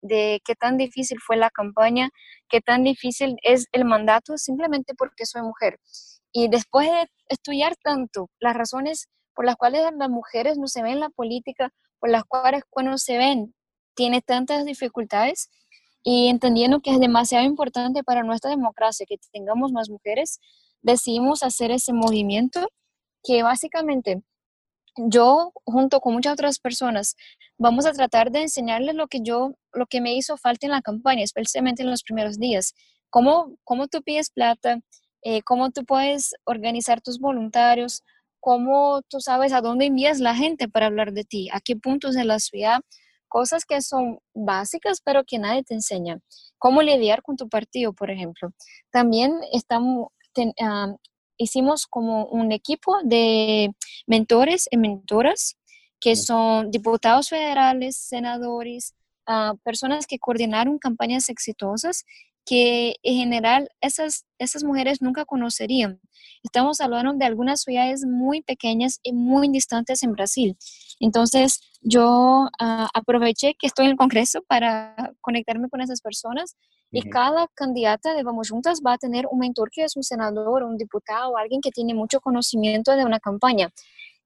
de 0.00 0.40
qué 0.42 0.54
tan 0.54 0.78
difícil 0.78 1.18
fue 1.20 1.36
la 1.36 1.50
campaña, 1.50 2.08
qué 2.48 2.62
tan 2.62 2.82
difícil 2.82 3.36
es 3.42 3.66
el 3.72 3.84
mandato 3.84 4.38
simplemente 4.38 4.94
porque 4.96 5.26
soy 5.26 5.42
mujer. 5.42 5.78
Y 6.32 6.48
después 6.48 6.90
de 6.90 7.08
estudiar 7.28 7.76
tanto 7.76 8.30
las 8.40 8.56
razones 8.56 9.08
por 9.34 9.44
las 9.44 9.56
cuales 9.56 9.82
las 9.98 10.08
mujeres 10.08 10.56
no 10.56 10.66
se 10.66 10.82
ven 10.82 10.92
en 10.94 11.00
la 11.00 11.10
política, 11.10 11.68
por 12.00 12.08
las 12.08 12.24
cuales 12.24 12.62
cuando 12.70 12.96
se 12.96 13.18
ven 13.18 13.54
tiene 13.94 14.22
tantas 14.22 14.64
dificultades, 14.64 15.50
y 16.02 16.28
entendiendo 16.28 16.80
que 16.80 16.90
es 16.90 17.00
demasiado 17.00 17.44
importante 17.44 18.02
para 18.02 18.22
nuestra 18.22 18.48
democracia 18.48 19.04
que 19.06 19.16
tengamos 19.30 19.72
más 19.72 19.90
mujeres, 19.90 20.40
decidimos 20.80 21.42
hacer 21.42 21.70
ese 21.70 21.92
movimiento 21.92 22.66
que 23.22 23.42
básicamente 23.42 24.22
yo 24.96 25.52
junto 25.64 26.00
con 26.00 26.14
muchas 26.14 26.34
otras 26.34 26.58
personas 26.58 27.16
vamos 27.58 27.86
a 27.86 27.92
tratar 27.92 28.30
de 28.30 28.42
enseñarles 28.42 28.94
lo 28.94 29.08
que 29.08 29.20
yo 29.22 29.54
lo 29.72 29.86
que 29.86 30.00
me 30.00 30.14
hizo 30.14 30.36
falta 30.36 30.66
en 30.66 30.72
la 30.72 30.82
campaña 30.82 31.24
especialmente 31.24 31.82
en 31.82 31.90
los 31.90 32.02
primeros 32.02 32.38
días. 32.38 32.74
Cómo 33.10 33.56
cómo 33.64 33.88
tú 33.88 34.02
pides 34.02 34.30
plata 34.30 34.80
eh, 35.24 35.42
cómo 35.42 35.70
tú 35.70 35.84
puedes 35.86 36.34
organizar 36.44 37.00
tus 37.00 37.18
voluntarios, 37.18 38.02
cómo 38.40 39.00
tú 39.08 39.20
sabes 39.20 39.54
a 39.54 39.62
dónde 39.62 39.86
envías 39.86 40.20
la 40.20 40.34
gente 40.36 40.68
para 40.68 40.86
hablar 40.86 41.12
de 41.14 41.24
ti, 41.24 41.48
a 41.50 41.60
qué 41.60 41.76
puntos 41.76 42.14
de 42.14 42.24
la 42.24 42.38
ciudad, 42.38 42.80
cosas 43.26 43.64
que 43.64 43.80
son 43.80 44.18
básicas 44.34 45.00
pero 45.02 45.24
que 45.24 45.38
nadie 45.38 45.64
te 45.64 45.74
enseña. 45.74 46.18
Cómo 46.58 46.82
lidiar 46.82 47.22
con 47.22 47.36
tu 47.36 47.48
partido, 47.48 47.94
por 47.94 48.10
ejemplo. 48.10 48.50
También 48.90 49.40
estamos, 49.52 50.08
ah, 50.60 50.94
hicimos 51.36 51.86
como 51.86 52.26
un 52.26 52.52
equipo 52.52 52.98
de 53.04 53.70
mentores 54.06 54.68
y 54.70 54.76
mentoras 54.76 55.56
que 56.00 56.16
son 56.16 56.70
diputados 56.70 57.30
federales, 57.30 57.96
senadores, 57.96 58.94
ah, 59.26 59.54
personas 59.64 60.06
que 60.06 60.18
coordinaron 60.18 60.78
campañas 60.78 61.28
exitosas 61.30 62.04
que 62.44 62.96
en 63.02 63.16
general 63.16 63.70
esas, 63.80 64.26
esas 64.38 64.64
mujeres 64.64 65.00
nunca 65.00 65.24
conocerían. 65.24 66.00
Estamos 66.42 66.80
hablando 66.80 67.14
de 67.14 67.24
algunas 67.24 67.62
ciudades 67.62 68.04
muy 68.06 68.42
pequeñas 68.42 69.00
y 69.02 69.12
muy 69.12 69.48
distantes 69.48 70.02
en 70.02 70.12
Brasil. 70.12 70.56
Entonces, 71.00 71.60
yo 71.80 72.48
ah, 72.60 72.88
aproveché 72.92 73.54
que 73.58 73.66
estoy 73.66 73.86
en 73.86 73.92
el 73.92 73.96
Congreso 73.96 74.42
para 74.46 75.14
conectarme 75.20 75.70
con 75.70 75.80
esas 75.80 76.00
personas 76.02 76.56
y 76.94 77.10
cada 77.10 77.48
candidata 77.54 78.14
de 78.14 78.22
Vamos 78.22 78.50
Juntas 78.50 78.80
va 78.86 78.92
a 78.92 78.98
tener 78.98 79.26
un 79.28 79.40
mentor 79.40 79.68
que 79.70 79.82
es 79.82 79.96
un 79.96 80.04
senador, 80.04 80.62
un 80.62 80.76
diputado, 80.76 81.36
alguien 81.36 81.60
que 81.60 81.70
tiene 81.70 81.92
mucho 81.92 82.20
conocimiento 82.20 82.94
de 82.94 83.04
una 83.04 83.18
campaña. 83.18 83.70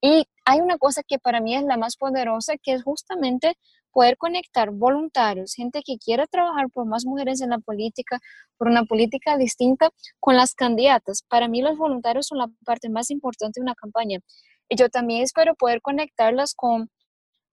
Y 0.03 0.27
hay 0.45 0.61
una 0.61 0.77
cosa 0.77 1.03
que 1.03 1.19
para 1.19 1.41
mí 1.41 1.57
es 1.57 1.65
la 1.65 1.79
más 1.79 1.97
poderosa, 1.97 2.57
que 2.63 2.75
es 2.75 2.83
justamente 2.83 3.57
poder 3.91 4.19
conectar 4.19 4.71
voluntarios, 4.71 5.55
gente 5.55 5.81
que 5.83 5.97
quiera 5.97 6.27
trabajar 6.27 6.69
por 6.71 6.85
más 6.85 7.07
mujeres 7.07 7.41
en 7.41 7.51
la 7.51 7.59
política, 7.59 8.21
por 8.59 8.69
una 8.69 8.85
política 8.85 9.39
distinta, 9.39 9.91
con 10.21 10.37
las 10.37 10.55
candidatas. 10.55 11.23
Para 11.23 11.49
mí 11.49 11.63
los 11.63 11.79
voluntarios 11.79 12.27
son 12.27 12.39
la 12.39 12.49
parte 12.67 12.91
más 12.91 13.11
importante 13.11 13.61
de 13.61 13.65
una 13.65 13.75
campaña. 13.75 14.21
Y 14.69 14.77
yo 14.77 14.91
también 14.91 15.23
espero 15.23 15.55
poder 15.55 15.81
conectarlas 15.81 16.55
con, 16.55 16.91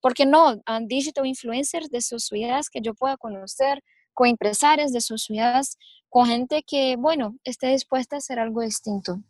¿por 0.02 0.12
qué 0.12 0.26
no?, 0.26 0.62
digital 0.82 1.26
influencers 1.26 1.88
de 1.88 2.02
sus 2.02 2.26
ciudades 2.26 2.68
que 2.68 2.80
yo 2.82 2.94
pueda 2.94 3.16
conocer, 3.16 3.82
con 4.16 4.28
empresarios 4.28 4.92
de 4.92 5.02
sus 5.02 5.24
ciudades, 5.24 5.78
con 6.08 6.26
gente 6.26 6.64
que, 6.66 6.96
bueno, 6.96 7.36
esté 7.44 7.68
dispuesta 7.68 8.16
a 8.16 8.18
hacer 8.18 8.38
algo 8.38 8.62
distinto. 8.62 9.20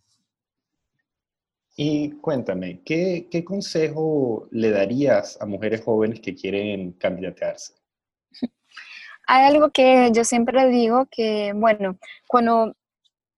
Y 1.76 2.12
cuéntame, 2.12 2.81
¿qué, 2.85 3.45
consejo 3.45 4.49
le 4.52 4.71
darías 4.71 5.38
a 5.43 5.45
mujeres 5.45 5.83
jóvenes 5.83 6.21
que 6.21 6.37
quieren 6.37 6.93
candidatearse? 6.93 7.75
Hay 9.26 9.45
algo 9.45 9.71
que 9.71 10.11
yo 10.14 10.25
siempre 10.25 10.69
digo 10.69 11.07
que, 11.11 11.52
bueno, 11.52 11.99
cuando 12.28 12.76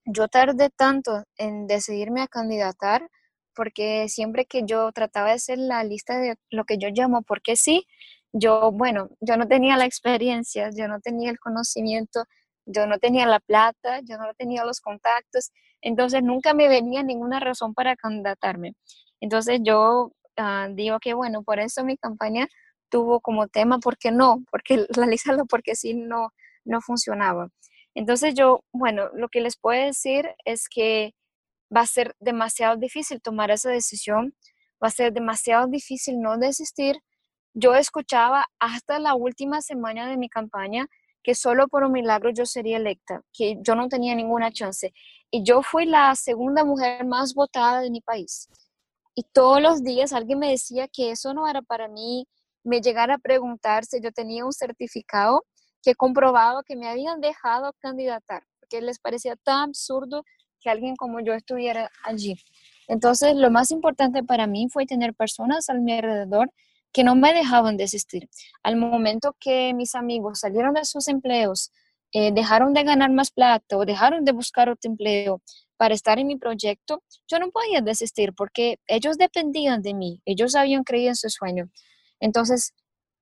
yo 0.04 0.28
tardé 0.28 0.68
tanto 0.68 1.24
en 1.38 1.66
decidirme 1.66 2.20
a 2.20 2.28
candidatar, 2.28 3.08
porque 3.54 4.06
siempre 4.10 4.44
que 4.44 4.64
yo 4.66 4.92
trataba 4.92 5.28
de 5.28 5.34
hacer 5.34 5.58
la 5.58 5.82
lista 5.82 6.18
de 6.18 6.36
lo 6.50 6.64
que 6.64 6.76
yo 6.76 6.90
llamo 6.90 7.22
porque 7.22 7.56
sí, 7.56 7.86
yo, 8.32 8.72
bueno, 8.72 9.10
yo 9.20 9.36
no 9.36 9.46
tenía 9.48 9.76
la 9.76 9.86
experiencia, 9.86 10.70
yo 10.76 10.88
no 10.88 11.00
tenía 11.00 11.30
el 11.30 11.38
conocimiento, 11.38 12.24
yo 12.66 12.86
no 12.86 12.98
tenía 12.98 13.26
la 13.26 13.40
plata, 13.40 14.00
yo 14.00 14.18
no 14.18 14.32
tenía 14.36 14.64
los 14.64 14.80
contactos, 14.80 15.50
entonces 15.80 16.22
nunca 16.22 16.54
me 16.54 16.68
venía 16.68 17.02
ninguna 17.02 17.40
razón 17.40 17.74
para 17.74 17.96
candidatarme. 17.96 18.74
Entonces 19.20 19.60
yo 19.62 20.12
ah, 20.36 20.68
digo 20.70 20.98
que 21.00 21.14
bueno, 21.14 21.42
por 21.42 21.58
eso 21.60 21.84
mi 21.84 21.96
campaña 21.96 22.48
tuvo 22.90 23.20
como 23.20 23.48
tema, 23.48 23.78
¿por 23.78 23.98
qué 23.98 24.10
no? 24.10 24.44
Porque 24.50 24.86
la 24.96 25.06
lista 25.06 25.32
porque 25.48 25.74
sí 25.76 25.94
no, 25.94 26.32
no 26.64 26.80
funcionaba. 26.80 27.48
Entonces 27.94 28.34
yo, 28.34 28.64
bueno, 28.72 29.10
lo 29.14 29.28
que 29.28 29.40
les 29.40 29.56
puedo 29.58 29.82
decir 29.84 30.28
es 30.44 30.68
que 30.68 31.14
va 31.74 31.82
a 31.82 31.86
ser 31.86 32.14
demasiado 32.20 32.76
difícil 32.76 33.20
tomar 33.20 33.50
esa 33.50 33.70
decisión, 33.70 34.34
va 34.82 34.88
a 34.88 34.90
ser 34.90 35.12
demasiado 35.12 35.66
difícil 35.66 36.20
no 36.20 36.38
desistir. 36.38 36.96
Yo 37.54 37.74
escuchaba 37.74 38.46
hasta 38.58 38.98
la 38.98 39.14
última 39.14 39.60
semana 39.60 40.08
de 40.08 40.16
mi 40.16 40.28
campaña 40.28 40.86
que 41.22 41.34
solo 41.34 41.68
por 41.68 41.84
un 41.84 41.92
milagro 41.92 42.30
yo 42.30 42.46
sería 42.46 42.76
electa, 42.76 43.22
que 43.32 43.58
yo 43.60 43.74
no 43.74 43.88
tenía 43.88 44.14
ninguna 44.14 44.50
chance. 44.50 44.92
Y 45.30 45.42
yo 45.42 45.62
fui 45.62 45.84
la 45.84 46.14
segunda 46.14 46.64
mujer 46.64 47.04
más 47.04 47.34
votada 47.34 47.80
de 47.80 47.90
mi 47.90 48.00
país. 48.00 48.48
Y 49.14 49.24
todos 49.24 49.60
los 49.60 49.82
días 49.82 50.12
alguien 50.12 50.38
me 50.38 50.50
decía 50.50 50.88
que 50.88 51.10
eso 51.10 51.34
no 51.34 51.48
era 51.48 51.60
para 51.60 51.88
mí, 51.88 52.26
me 52.64 52.80
llegara 52.80 53.14
a 53.14 53.18
preguntar 53.18 53.84
si 53.84 54.00
yo 54.00 54.12
tenía 54.12 54.44
un 54.44 54.52
certificado 54.52 55.44
que 55.82 55.94
comprobaba 55.94 56.62
que 56.64 56.76
me 56.76 56.88
habían 56.88 57.20
dejado 57.20 57.72
candidatar, 57.80 58.44
porque 58.60 58.80
les 58.80 58.98
parecía 58.98 59.36
tan 59.36 59.70
absurdo 59.70 60.22
que 60.60 60.70
alguien 60.70 60.96
como 60.96 61.20
yo 61.20 61.34
estuviera 61.34 61.90
allí. 62.04 62.36
Entonces, 62.88 63.34
lo 63.36 63.50
más 63.50 63.70
importante 63.70 64.22
para 64.22 64.46
mí 64.46 64.68
fue 64.70 64.86
tener 64.86 65.14
personas 65.14 65.68
a 65.68 65.74
mi 65.74 65.92
alrededor 65.92 66.50
que 66.92 67.04
no 67.04 67.14
me 67.14 67.32
dejaban 67.34 67.76
desistir. 67.76 68.28
Al 68.62 68.76
momento 68.76 69.36
que 69.38 69.74
mis 69.74 69.94
amigos 69.94 70.40
salieron 70.40 70.74
de 70.74 70.84
sus 70.84 71.08
empleos, 71.08 71.72
eh, 72.12 72.32
dejaron 72.32 72.72
de 72.72 72.84
ganar 72.84 73.10
más 73.10 73.30
plata 73.30 73.76
o 73.76 73.84
dejaron 73.84 74.24
de 74.24 74.32
buscar 74.32 74.68
otro 74.70 74.90
empleo 74.90 75.42
para 75.76 75.94
estar 75.94 76.18
en 76.18 76.26
mi 76.26 76.36
proyecto, 76.36 77.02
yo 77.28 77.38
no 77.38 77.50
podía 77.50 77.80
desistir 77.80 78.34
porque 78.34 78.78
ellos 78.86 79.16
dependían 79.16 79.80
de 79.80 79.94
mí, 79.94 80.20
ellos 80.24 80.56
habían 80.56 80.82
creído 80.84 81.10
en 81.10 81.16
su 81.16 81.30
sueño. 81.30 81.70
Entonces, 82.18 82.72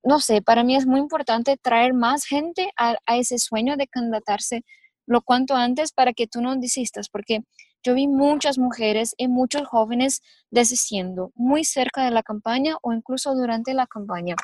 no 0.02 0.20
sé, 0.20 0.40
para 0.40 0.64
mí 0.64 0.74
es 0.74 0.86
muy 0.86 1.00
importante 1.00 1.56
traer 1.58 1.92
más 1.92 2.24
gente 2.24 2.70
a, 2.78 2.96
a 3.06 3.16
ese 3.18 3.38
sueño 3.38 3.76
de 3.76 3.88
candidatarse 3.88 4.64
lo 5.06 5.22
cuanto 5.22 5.54
antes 5.54 5.92
para 5.92 6.12
que 6.12 6.26
tú 6.26 6.40
no 6.40 6.56
desistas, 6.56 7.08
porque 7.08 7.44
yo 7.82 7.94
vi 7.94 8.08
muchas 8.08 8.58
mujeres 8.58 9.14
y 9.16 9.28
muchos 9.28 9.66
jóvenes 9.68 10.20
desistiendo 10.50 11.30
muy 11.36 11.64
cerca 11.64 12.04
de 12.04 12.10
la 12.10 12.24
campaña 12.24 12.76
o 12.82 12.92
incluso 12.92 13.34
durante 13.34 13.74
la 13.74 13.86
campaña. 13.86 14.34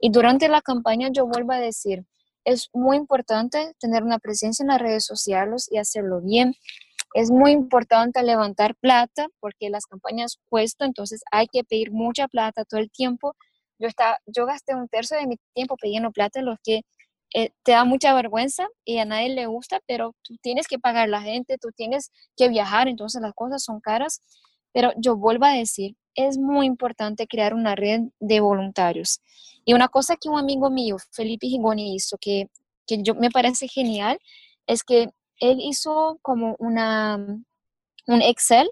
Y 0.00 0.10
durante 0.10 0.48
la 0.48 0.60
campaña 0.60 1.08
yo 1.12 1.26
vuelvo 1.26 1.52
a 1.52 1.60
decir, 1.60 2.04
es 2.44 2.70
muy 2.72 2.96
importante 2.96 3.72
tener 3.78 4.02
una 4.02 4.18
presencia 4.18 4.64
en 4.64 4.68
las 4.68 4.80
redes 4.80 5.04
sociales 5.04 5.68
y 5.70 5.78
hacerlo 5.78 6.20
bien. 6.20 6.54
Es 7.14 7.30
muy 7.30 7.52
importante 7.52 8.22
levantar 8.22 8.74
plata 8.74 9.28
porque 9.38 9.70
las 9.70 9.86
campañas 9.86 10.38
cuestan, 10.48 10.88
entonces 10.88 11.22
hay 11.30 11.46
que 11.46 11.62
pedir 11.62 11.92
mucha 11.92 12.26
plata 12.26 12.64
todo 12.64 12.80
el 12.80 12.90
tiempo. 12.90 13.36
Yo, 13.78 13.86
está, 13.86 14.18
yo 14.26 14.44
gasté 14.44 14.74
un 14.74 14.88
tercio 14.88 15.16
de 15.18 15.26
mi 15.26 15.36
tiempo 15.54 15.76
pidiendo 15.76 16.10
plata, 16.10 16.42
lo 16.42 16.56
que 16.64 16.80
eh, 17.34 17.50
te 17.62 17.72
da 17.72 17.84
mucha 17.84 18.14
vergüenza 18.14 18.68
y 18.84 18.98
a 18.98 19.04
nadie 19.04 19.30
le 19.30 19.46
gusta, 19.46 19.80
pero 19.86 20.14
tú 20.22 20.36
tienes 20.40 20.66
que 20.66 20.78
pagar 20.78 21.08
la 21.08 21.20
gente, 21.20 21.58
tú 21.58 21.68
tienes 21.76 22.10
que 22.36 22.48
viajar, 22.48 22.88
entonces 22.88 23.20
las 23.20 23.34
cosas 23.34 23.62
son 23.62 23.80
caras. 23.80 24.22
Pero 24.72 24.92
yo 24.96 25.16
vuelvo 25.16 25.44
a 25.44 25.52
decir, 25.52 25.96
es 26.14 26.38
muy 26.38 26.66
importante 26.66 27.26
crear 27.26 27.54
una 27.54 27.74
red 27.74 28.00
de 28.20 28.40
voluntarios. 28.40 29.20
Y 29.64 29.74
una 29.74 29.88
cosa 29.88 30.16
que 30.16 30.28
un 30.28 30.38
amigo 30.38 30.70
mío, 30.70 30.96
Felipe 31.12 31.46
Higoni, 31.46 31.94
hizo, 31.94 32.16
que, 32.18 32.48
que 32.86 33.02
yo, 33.02 33.14
me 33.14 33.30
parece 33.30 33.68
genial, 33.68 34.18
es 34.66 34.82
que 34.82 35.08
él 35.40 35.58
hizo 35.60 36.18
como 36.22 36.56
una, 36.58 37.16
un 38.06 38.22
Excel 38.22 38.70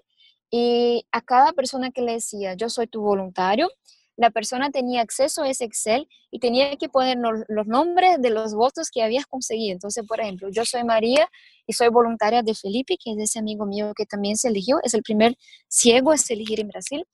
y 0.49 1.05
a 1.11 1.21
cada 1.21 1.53
persona 1.53 1.91
que 1.91 2.01
le 2.01 2.13
decía, 2.13 2.55
yo 2.55 2.69
soy 2.69 2.87
tu 2.87 3.01
voluntario, 3.01 3.69
la 4.17 4.31
persona 4.31 4.71
tenía 4.71 5.01
acceso 5.01 5.43
a 5.43 5.49
ese 5.49 5.63
Excel 5.63 6.07
y 6.31 6.39
tenía 6.39 6.75
que 6.75 6.89
poner 6.89 7.17
los 7.19 7.67
nombres 7.67 8.19
de 8.19 8.29
los 8.31 8.53
votos 8.53 8.89
que 8.91 9.03
habías 9.03 9.25
conseguido. 9.25 9.73
Entonces, 9.73 10.05
por 10.05 10.19
ejemplo, 10.19 10.49
yo 10.49 10.65
soy 10.65 10.83
María 10.83 11.29
y 11.65 11.73
soy 11.73 11.89
voluntaria 11.89 12.41
de 12.41 12.53
Felipe, 12.55 12.97
que 13.01 13.11
es 13.11 13.17
ese 13.19 13.39
amigo 13.39 13.65
mío 13.65 13.93
que 13.95 14.05
también 14.05 14.35
se 14.35 14.49
eligió, 14.49 14.79
es 14.83 14.93
el 14.93 15.03
primer 15.03 15.37
ciego 15.69 16.11
a 16.11 16.17
se 16.17 16.33
elegir 16.33 16.59
en 16.59 16.67
Brasil 16.67 17.05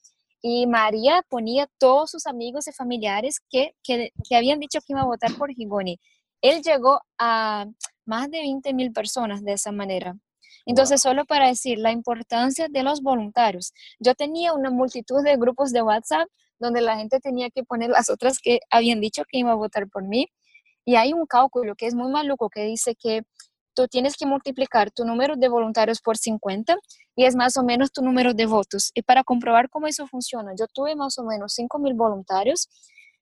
y 0.46 0.68
María 0.68 1.24
ponía 1.30 1.70
todos 1.80 2.12
sus 2.12 2.28
amigos 2.28 2.68
y 2.68 2.74
familiares 2.74 3.40
que, 3.50 3.76
que, 3.82 4.12
habían 4.36 4.60
dicho 4.60 4.80
que 4.82 4.92
iba 4.92 5.02
a 5.02 5.06
votar 5.06 5.34
por 5.38 5.50
Higoni. 5.50 5.98
Él 6.42 6.62
llegó 6.62 7.00
a 7.18 7.66
más 8.06 8.30
de 8.30 8.40
20 8.40 8.74
mil 8.74 8.92
personas 8.92 9.42
de 9.42 9.54
esa 9.54 9.72
manera. 9.72 10.18
Entonces, 10.66 11.02
solo 11.02 11.24
para 11.24 11.48
decir 11.48 11.80
la 11.80 11.94
importancia 11.94 12.68
de 12.70 12.84
los 12.84 13.02
voluntarios. 13.02 13.74
Yo 14.00 14.16
tenía 14.16 14.54
una 14.54 14.70
multitud 14.70 15.24
de 15.24 15.38
grupos 15.38 15.72
de 15.72 15.82
WhatsApp 15.82 16.28
donde 16.64 16.82
la 16.82 16.98
gente 16.98 17.20
tenía 17.20 17.50
que 17.52 17.64
poner 17.64 17.92
las 17.92 18.10
otras 18.10 18.40
que 18.40 18.60
habían 18.72 19.02
dicho 19.02 19.24
que 19.28 19.38
iba 19.38 19.52
a 19.52 19.56
votar 19.56 19.88
por 19.90 20.04
mí. 20.04 20.28
Y 20.86 20.96
hay 20.96 21.14
un 21.14 21.26
cálculo 21.26 21.76
que 21.76 21.88
es 21.88 21.94
muy 21.94 22.12
maluco 22.12 22.50
que 22.50 22.64
dice 22.64 22.96
que 22.96 23.22
tú 23.74 23.88
tienes 23.88 24.16
que 24.18 24.26
multiplicar 24.26 24.92
tu 24.92 25.06
número 25.06 25.36
de 25.36 25.48
voluntarios 25.50 26.02
por 26.02 26.18
50 26.18 26.76
y 27.16 27.26
es 27.26 27.36
más 27.36 27.58
o 27.58 27.64
menos 27.64 27.92
tu 27.92 28.02
número 28.02 28.34
de 28.34 28.46
votos. 28.46 28.92
Y 28.94 29.02
para 29.02 29.24
comprobar 29.24 29.70
cómo 29.70 29.88
eso 29.88 30.08
funciona, 30.08 30.52
yo 30.58 30.66
tuve 30.68 30.96
más 30.96 31.18
o 31.20 31.24
menos 31.24 31.54
5 31.54 31.80
mil 31.80 31.94
voluntarios, 31.94 32.70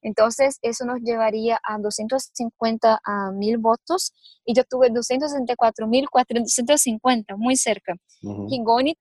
entonces 0.02 0.58
eso 0.62 0.86
nos 0.86 1.00
llevaría 1.02 1.60
a 1.64 1.78
250 1.78 3.02
mil 3.34 3.58
votos 3.60 4.14
y 4.46 4.54
yo 4.54 4.64
tuve 4.64 4.90
264 4.90 5.88
mil 5.88 6.10
450, 6.10 7.36
muy 7.38 7.56
cerca. 7.56 7.96
Uh 8.24 8.48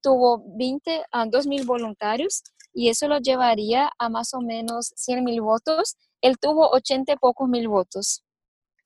tuvo 0.03 0.43
20 0.57 1.03
a 1.11 1.27
2 1.27 1.47
mil 1.47 1.65
voluntarios 1.65 2.43
y 2.73 2.89
eso 2.89 3.09
lo 3.09 3.19
llevaría 3.19 3.91
a 3.99 4.09
más 4.09 4.35
o 4.35 4.41
menos 4.41 4.93
100 4.97 5.25
mil 5.25 5.41
votos. 5.41 5.97
Él 6.21 6.39
tuvo 6.39 6.69
80 6.71 7.13
y 7.13 7.17
pocos 7.17 7.49
mil 7.49 7.69
votos 7.69 8.25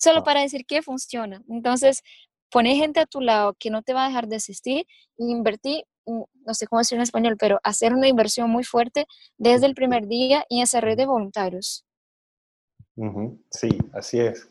solo 0.05 0.23
para 0.23 0.41
decir 0.43 0.65
que 0.67 0.83
funciona. 0.83 1.43
Entonces, 1.49 2.03
poner 2.51 2.77
gente 2.77 3.01
a 3.01 3.07
tu 3.07 3.21
lado 3.21 3.57
que 3.59 3.71
no 3.71 3.83
te 3.83 3.95
va 3.95 4.05
a 4.05 4.09
dejar 4.09 4.29
de 4.29 4.37
asistir 4.37 4.87
e 5.19 5.25
invertir, 5.25 5.85
mm, 6.07 6.23
no 6.47 6.55
sé 6.55 6.67
cómo 6.67 6.81
decirlo 6.81 7.01
en 7.01 7.05
español, 7.05 7.37
pero 7.39 7.59
hacer 7.63 7.95
una 7.95 8.09
inversión 8.09 8.51
muy 8.51 8.65
fuerte 8.65 9.07
desde 9.39 9.67
el 9.67 9.75
primer 9.75 10.07
día 10.07 10.45
en 10.51 10.61
esa 10.61 10.81
red 10.81 10.97
de 10.97 11.07
voluntarios. 11.07 11.85
Sí, 13.51 13.71
así 13.93 14.21
es, 14.21 14.49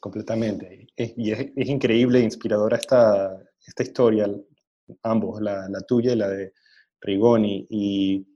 completamente. 0.00 0.88
y 0.96 1.32
es, 1.32 1.50
increíble 1.56 2.18
e 2.18 2.24
inspiradora 2.24 2.76
esta, 2.76 3.42
esta 3.66 3.82
historia, 3.82 4.28
ambos, 5.02 5.40
la, 5.40 5.68
la 5.68 5.80
tuya 5.80 6.12
y 6.12 6.16
la 6.16 6.28
de 6.28 6.52
Rigoni. 7.00 7.66
Y 7.70 8.26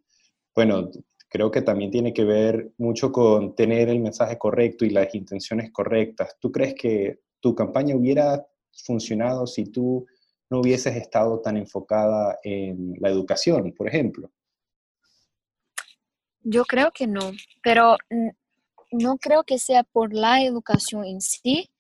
bueno, 0.55 0.91
creo 1.29 1.51
que 1.51 1.63
también 1.63 1.91
tiene 1.91 2.13
que 2.13 2.25
ver 2.25 2.73
mucho 2.79 3.13
con 3.13 3.55
tener 3.55 3.89
el 3.89 4.01
mensaje 4.01 4.37
correcto 4.37 4.85
y 4.85 4.91
las 4.91 5.15
intenciones 5.15 5.71
correctas. 5.71 6.37
¿Tú 6.41 6.51
crees 6.51 6.75
que 6.75 7.21
tu 7.41 7.55
campaña 7.55 7.97
hubiera 7.97 8.47
funcionado 8.85 9.47
si 9.47 9.65
tú 9.67 10.07
no 10.51 10.61
hubieses 10.61 10.97
estado 10.97 11.41
tan 11.41 11.57
enfocada 11.57 12.39
en 12.43 12.95
la 12.99 13.09
educación, 13.09 13.73
por 13.73 13.89
ejemplo? 13.89 14.31
Yo 16.43 16.65
creo 16.65 16.91
que 16.91 17.07
no, 17.07 17.33
pero 17.63 17.97
no 18.91 19.17
creo 19.19 19.45
que 19.45 19.59
sea 19.59 19.85
por 19.85 20.13
la 20.13 20.43
educación 20.43 21.05
en 21.05 21.21
sí, 21.21 21.71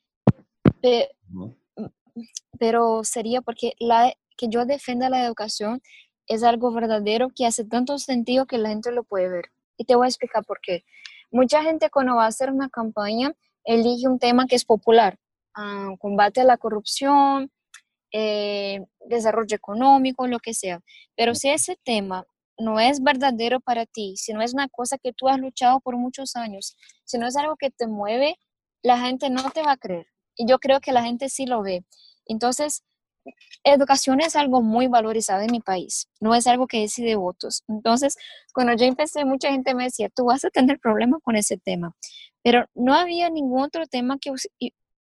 pero 2.59 3.02
sería 3.02 3.40
porque 3.40 3.74
la, 3.80 4.12
que 4.37 4.48
yo 4.48 4.64
defienda 4.64 5.11
la 5.11 5.24
educación 5.24 5.83
es 6.26 6.42
algo 6.42 6.72
verdadero 6.72 7.30
que 7.35 7.46
hace 7.46 7.64
tanto 7.64 7.98
sentido 7.98 8.46
que 8.46 8.59
la 8.59 8.68
gente 8.70 8.92
lo 8.92 9.04
puede 9.04 9.28
ver. 9.28 9.44
Y 9.76 9.85
te 9.85 9.94
voy 9.94 10.06
a 10.06 10.09
explicar 10.09 10.44
por 10.44 10.61
qué. 10.61 10.85
Mucha 11.30 11.62
gente 11.62 11.90
cuando 11.90 12.16
va 12.16 12.24
a 12.24 12.28
hacer 12.28 12.50
una 12.50 12.68
campaña 12.68 13.33
elige 13.64 14.09
un 14.09 14.18
tema 14.18 14.46
que 14.46 14.56
es 14.56 14.64
popular, 14.64 15.18
combate 15.98 16.40
a 16.40 16.44
la 16.44 16.56
corrupción, 16.56 17.50
eh, 18.12 18.85
desarrollo 19.06 19.54
económico, 19.56 20.26
lo 20.26 20.38
que 20.40 20.54
sea. 20.54 20.80
Pero 21.16 21.35
si 21.35 21.50
ese 21.50 21.78
tema 21.85 22.26
no 22.59 22.80
es 22.80 23.02
verdadero 23.02 23.61
para 23.61 23.87
ti, 23.87 24.16
si 24.16 24.33
no 24.33 24.42
es 24.42 24.54
una 24.54 24.68
cosa 24.68 24.98
que 24.98 25.12
tú 25.12 25.28
has 25.28 25.38
luchado 25.38 25.80
por 25.80 25.96
muchos 25.96 26.37
años, 26.37 26.76
si 27.04 27.18
no 27.18 27.26
es 27.26 27.37
algo 27.37 27.56
que 27.56 27.70
te 27.70 27.87
mueve, 27.87 28.37
la 28.83 28.98
gente 28.98 29.30
no 29.30 29.50
te 29.50 29.62
va 29.62 29.72
a 29.72 29.76
creer. 29.76 30.06
Y 30.37 30.46
yo 30.46 30.59
creo 30.59 30.80
que 30.80 30.92
la 30.92 31.02
gente 31.02 31.28
sí 31.28 31.46
lo 31.46 31.62
ve. 31.62 31.85
Entonces, 32.26 32.83
educación 33.64 34.20
es 34.20 34.37
algo 34.37 34.62
muy 34.62 34.87
valorizado 34.87 35.42
en 35.42 35.52
mi 35.52 35.61
país, 35.61 36.09
no 36.20 36.35
es 36.35 36.46
algo 36.46 36.66
que 36.66 36.80
decide 36.80 37.16
votos. 37.16 37.62
Entonces, 37.68 38.16
cuando 38.52 38.74
yo 38.74 38.87
empecé, 38.87 39.24
mucha 39.24 39.50
gente 39.50 39.74
me 39.74 39.85
decía, 39.85 40.09
tú 40.09 40.26
vas 40.26 40.44
a 40.44 40.50
tener 40.50 40.78
problemas 40.78 41.20
con 41.22 41.37
ese 41.37 41.56
tema, 41.59 41.94
pero 42.42 42.66
no 42.74 42.94
había 42.94 43.30
ningún 43.30 43.62
otro 43.62 43.87
tema 43.87 44.18
que 44.18 44.33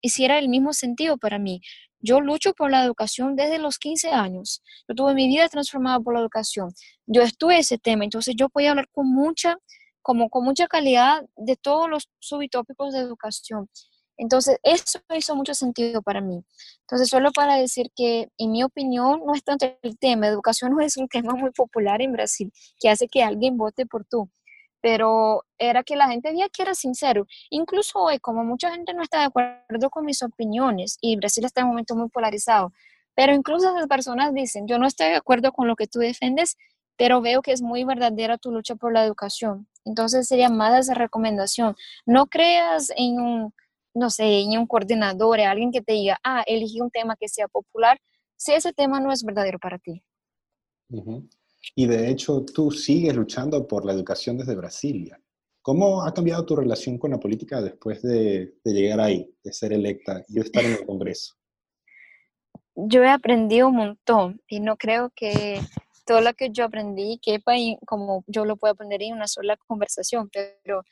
hiciera 0.01 0.39
el 0.39 0.49
mismo 0.49 0.73
sentido 0.73 1.17
para 1.17 1.39
mí. 1.39 1.61
Yo 2.01 2.21
lucho 2.21 2.53
por 2.53 2.71
la 2.71 2.85
educación 2.85 3.37
desde 3.37 3.59
los 3.59 3.79
15 3.79 4.11
años. 4.11 4.63
Yo 4.89 4.95
tuve 4.97 5.15
mi 5.15 5.29
vida 5.29 5.49
transformada 5.49 6.01
por 6.01 6.15
la 6.15 6.21
educación. 6.21 6.73
Yo 7.07 7.23
estuve 7.23 7.59
ese 7.59 7.79
tema, 7.79 8.05
entonces 8.05 8.35
yo 8.37 8.49
podía 8.49 8.71
hablar 8.71 8.89
con 8.91 9.09
mucha, 9.09 9.57
como 10.03 10.29
con 10.29 10.45
mucha 10.45 10.67
calidad 10.67 11.23
de 11.37 11.57
todos 11.57 11.89
los 11.89 12.09
subtópicos 12.19 12.93
de 12.93 12.99
educación. 12.99 13.69
Entonces, 14.17 14.59
eso 14.63 15.01
hizo 15.17 15.35
mucho 15.37 15.55
sentido 15.55 16.03
para 16.03 16.21
mí. 16.21 16.45
Entonces, 16.83 17.09
solo 17.09 17.33
para 17.33 17.57
decir 17.57 17.91
que, 17.97 18.29
en 18.39 18.53
mi 18.53 18.63
opinión, 18.63 19.23
no 19.27 19.35
es 19.35 19.43
tanto 19.45 19.67
el 19.83 19.99
tema. 19.99 20.29
Educación 20.29 20.73
no 20.77 20.81
es 20.81 20.97
un 20.97 21.09
tema 21.09 21.35
muy 21.35 21.51
popular 21.51 22.03
en 22.03 22.13
Brasil 22.13 22.53
que 22.81 22.89
hace 22.89 23.09
que 23.09 23.23
alguien 23.23 23.57
vote 23.57 23.87
por 23.87 24.05
tú 24.05 24.29
pero 24.83 25.45
era 25.59 25.85
que 25.85 25.97
la 25.97 26.09
gente 26.09 26.31
veía 26.31 26.49
que 26.49 26.63
era 26.63 26.75
sincero. 26.75 27.27
Incluso 27.51 28.01
hoy, 28.01 28.19
como 28.19 28.45
mucha 28.45 28.71
gente 28.73 28.93
no 28.93 29.03
está 29.03 29.21
de 29.21 29.27
acuerdo 29.27 29.91
con 29.91 30.05
mis 30.05 30.23
opiniones, 30.23 30.99
y 31.01 31.17
Brasil 31.17 31.45
está 31.45 31.61
en 31.61 31.69
un 31.69 31.71
momento 31.71 31.95
muy 31.95 32.09
polarizado, 32.11 32.73
pero 33.15 33.33
incluso 33.33 33.71
esas 33.71 33.87
personas 33.87 34.35
dicen, 34.35 34.67
yo 34.67 34.79
no 34.79 34.87
estoy 34.87 35.09
de 35.11 35.17
acuerdo 35.17 35.53
con 35.53 35.69
lo 35.69 35.77
que 35.77 35.87
tú 35.87 36.01
defendes, 36.01 36.57
pero 36.97 37.21
veo 37.21 37.43
que 37.43 37.53
es 37.53 37.63
muy 37.63 37.85
verdadera 37.85 38.39
tu 38.39 38.51
lucha 38.51 38.75
por 38.75 38.93
la 38.93 39.05
educación. 39.05 39.69
Entonces 39.85 40.29
sería 40.29 40.49
más 40.49 40.79
esa 40.79 40.95
recomendación. 40.95 41.77
No 42.07 42.27
creas 42.27 42.93
en 42.97 43.21
un, 43.21 43.55
no 43.95 44.11
sé, 44.11 44.41
en 44.41 44.59
un 44.59 44.67
coordinador, 44.67 45.41
en 45.41 45.49
alguien 45.49 45.73
que 45.73 45.83
te 45.83 45.93
diga, 45.93 46.19
ah, 46.25 46.43
elegí 46.47 46.81
un 46.81 46.91
tema 46.91 47.17
que 47.17 47.29
sea 47.29 47.49
popular, 47.49 47.99
si 48.37 48.53
ese 48.53 48.73
tema 48.73 49.01
no 49.01 49.13
es 49.13 49.23
verdadero 49.23 49.59
para 49.59 49.79
ti. 49.79 50.03
Y 51.75 51.87
de 51.87 52.11
hecho, 52.11 52.45
tú 52.45 52.71
sigues 52.71 53.15
luchando 53.15 53.67
por 53.67 53.85
la 53.85 53.93
educación 53.93 54.37
desde 54.37 54.57
Brasilia. 54.57 55.21
¿Cómo 55.63 56.03
ha 56.03 56.13
cambiado 56.13 56.45
tu 56.45 56.57
relación 56.57 56.99
con 56.99 57.13
la 57.13 57.21
política 57.21 57.63
después 57.63 58.03
de, 58.03 58.55
llegar 58.65 59.01
ahí, 59.01 59.33
de 59.45 59.53
ser 59.53 59.73
electa 59.73 60.25
y 60.29 60.35
de 60.35 60.41
estar 60.41 60.65
en 60.65 60.73
el 60.73 60.85
Congreso? 60.85 61.35
Yo 62.75 63.05
he 63.05 63.11
aprendido 63.11 63.69
un 63.69 63.77
montón 63.77 64.41
y 64.49 64.59
no 64.59 64.77
creo 64.77 65.13
que 65.15 65.61
todo 66.05 66.21
lo 66.21 66.35
que 66.35 66.51
yo 66.51 66.65
aprendí 66.65 67.21
quepa 67.23 67.53
como 67.87 68.25
yo 68.27 68.45
lo 68.45 68.57
puedo 68.57 68.73
aprender 68.73 69.03
en 69.03 69.13
una 69.13 69.29
sola 69.29 69.57
conversación, 69.69 70.31
pero 70.33 70.83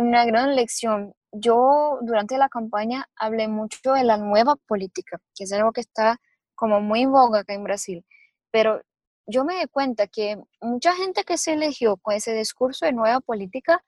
una 0.00 0.24
gran 0.24 0.56
lección. 0.56 1.14
Yo 1.32 1.98
durante 2.02 2.38
la 2.38 2.48
campaña 2.48 3.06
hablé 3.16 3.48
mucho 3.48 3.92
de 3.92 4.04
la 4.04 4.16
nueva 4.16 4.56
política, 4.56 5.20
que 5.34 5.44
es 5.44 5.52
algo 5.52 5.72
que 5.72 5.82
está 5.82 6.18
como 6.54 6.80
muy 6.80 7.02
en 7.02 7.12
boga 7.12 7.40
acá 7.40 7.54
en 7.54 7.64
Brasil, 7.64 8.04
pero 8.50 8.80
yo 9.26 9.44
me 9.44 9.60
di 9.60 9.66
cuenta 9.66 10.06
que 10.08 10.36
mucha 10.60 10.94
gente 10.94 11.24
que 11.24 11.38
se 11.38 11.52
eligió 11.52 11.96
con 11.98 12.14
ese 12.14 12.34
discurso 12.34 12.86
de 12.86 12.92
nueva 12.92 13.20
política 13.20 13.84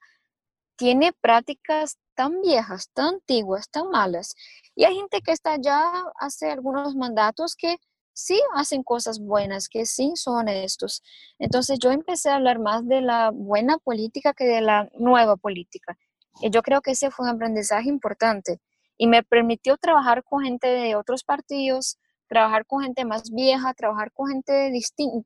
tiene 0.77 1.13
prácticas 1.13 1.97
tan 2.15 2.41
viejas, 2.41 2.89
tan 2.93 3.15
antiguas, 3.15 3.69
tan 3.69 3.89
malas. 3.89 4.35
Y 4.75 4.85
hay 4.85 4.95
gente 4.95 5.21
que 5.21 5.31
está 5.31 5.57
ya 5.57 5.91
hace 6.19 6.51
algunos 6.51 6.95
mandatos 6.95 7.55
que 7.55 7.77
sí 8.13 8.39
hacen 8.53 8.83
cosas 8.83 9.19
buenas, 9.19 9.69
que 9.69 9.85
sí 9.85 10.13
son 10.15 10.37
honestos. 10.37 11.03
Entonces 11.39 11.79
yo 11.79 11.91
empecé 11.91 12.29
a 12.29 12.35
hablar 12.35 12.59
más 12.59 12.87
de 12.87 13.01
la 13.01 13.31
buena 13.31 13.77
política 13.79 14.33
que 14.33 14.45
de 14.45 14.61
la 14.61 14.89
nueva 14.97 15.35
política. 15.35 15.97
Y 16.41 16.49
yo 16.49 16.61
creo 16.61 16.81
que 16.81 16.91
ese 16.91 17.11
fue 17.11 17.25
un 17.25 17.35
aprendizaje 17.35 17.89
importante 17.89 18.59
y 18.97 19.07
me 19.07 19.23
permitió 19.23 19.77
trabajar 19.77 20.23
con 20.23 20.43
gente 20.43 20.67
de 20.67 20.95
otros 20.95 21.23
partidos, 21.23 21.97
trabajar 22.27 22.65
con 22.65 22.83
gente 22.83 23.05
más 23.05 23.29
vieja, 23.31 23.73
trabajar 23.73 24.11
con 24.11 24.29
gente 24.29 24.71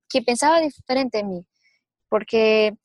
que 0.10 0.22
pensaba 0.22 0.60
diferente 0.60 1.20
de 1.20 1.24
mí, 1.24 1.46
porque, 2.10 2.76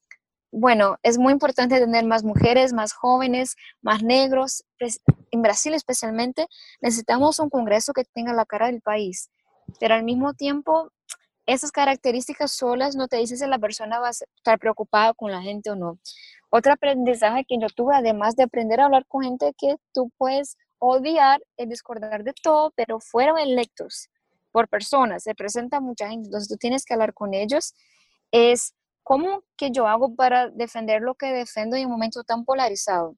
bueno, 0.51 0.97
es 1.03 1.19
muy 1.19 1.33
importante 1.33 1.79
tener 1.79 2.05
más 2.05 2.25
mujeres, 2.25 2.73
más 2.73 2.93
jóvenes, 2.93 3.57
más 3.81 4.03
negros. 4.03 4.65
En 5.31 5.43
Brasil 5.43 5.75
especialmente 5.75 6.47
necesitamos 6.81 7.39
un 7.39 7.51
Congreso 7.51 7.93
que 7.93 8.05
tenga 8.05 8.33
la 8.33 8.45
cara 8.45 8.67
del 8.67 8.81
país, 8.81 9.31
pero 9.81 9.95
al 9.95 10.05
mismo 10.05 10.35
tiempo 10.35 10.93
esas 11.47 11.73
características 11.73 12.53
solas 12.53 12.95
no 12.95 13.09
te 13.09 13.17
dicen 13.17 13.39
si 13.39 13.47
la 13.47 13.59
persona 13.59 13.99
va 13.99 14.09
a 14.09 14.11
estar 14.11 14.59
preocupada 14.61 15.13
con 15.15 15.33
la 15.33 15.43
gente 15.43 15.71
o 15.71 15.77
no. 15.77 15.99
Otro 16.55 16.75
aprendizaje 16.75 17.47
que 17.49 17.57
yo 17.59 17.69
tuve, 17.69 17.95
además 17.95 18.37
de 18.37 18.43
aprender 18.43 18.79
a 18.79 18.85
hablar 18.85 19.07
con 19.07 19.23
gente 19.23 19.55
que 19.57 19.77
tú 19.95 20.11
puedes 20.19 20.59
odiar 20.79 21.41
y 21.57 21.65
discordar 21.65 22.25
de 22.25 22.35
todo, 22.43 22.73
pero 22.77 23.01
fueron 23.01 23.39
electos 23.39 24.11
por 24.51 24.69
personas, 24.69 25.23
se 25.23 25.35
presenta 25.35 25.81
mucha 25.81 26.11
gente, 26.11 26.27
entonces 26.27 26.51
tú 26.51 26.57
tienes 26.59 26.85
que 26.85 26.93
hablar 26.93 27.15
con 27.15 27.33
ellos, 27.33 27.73
es 28.33 28.75
cómo 29.03 29.45
que 29.57 29.71
yo 29.71 29.87
hago 29.87 30.15
para 30.15 30.51
defender 30.51 31.01
lo 31.01 31.15
que 31.15 31.33
defiendo 31.33 31.75
en 31.77 31.87
un 31.87 31.93
momento 31.93 32.23
tan 32.23 32.45
polarizado. 32.45 33.17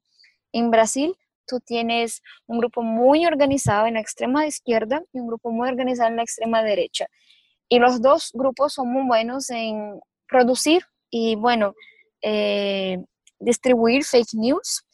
En 0.52 0.70
Brasil, 0.70 1.16
tú 1.44 1.58
tienes 1.58 2.22
un 2.46 2.58
grupo 2.60 2.82
muy 2.82 3.26
organizado 3.26 3.86
en 3.86 3.94
la 3.94 4.00
extrema 4.00 4.46
izquierda 4.46 5.02
y 5.12 5.18
un 5.18 5.26
grupo 5.26 5.50
muy 5.50 5.68
organizado 5.68 6.08
en 6.08 6.16
la 6.16 6.22
extrema 6.22 6.62
derecha. 6.62 7.08
Y 7.68 7.80
los 7.80 8.00
dos 8.00 8.30
grupos 8.32 8.74
son 8.74 8.92
muy 8.92 9.02
buenos 9.08 9.50
en 9.50 9.98
producir 10.28 10.84
y, 11.10 11.34
bueno, 11.34 11.74
eh, 12.22 13.04
distribuir 13.38 14.04
fake 14.04 14.34
news 14.34 14.84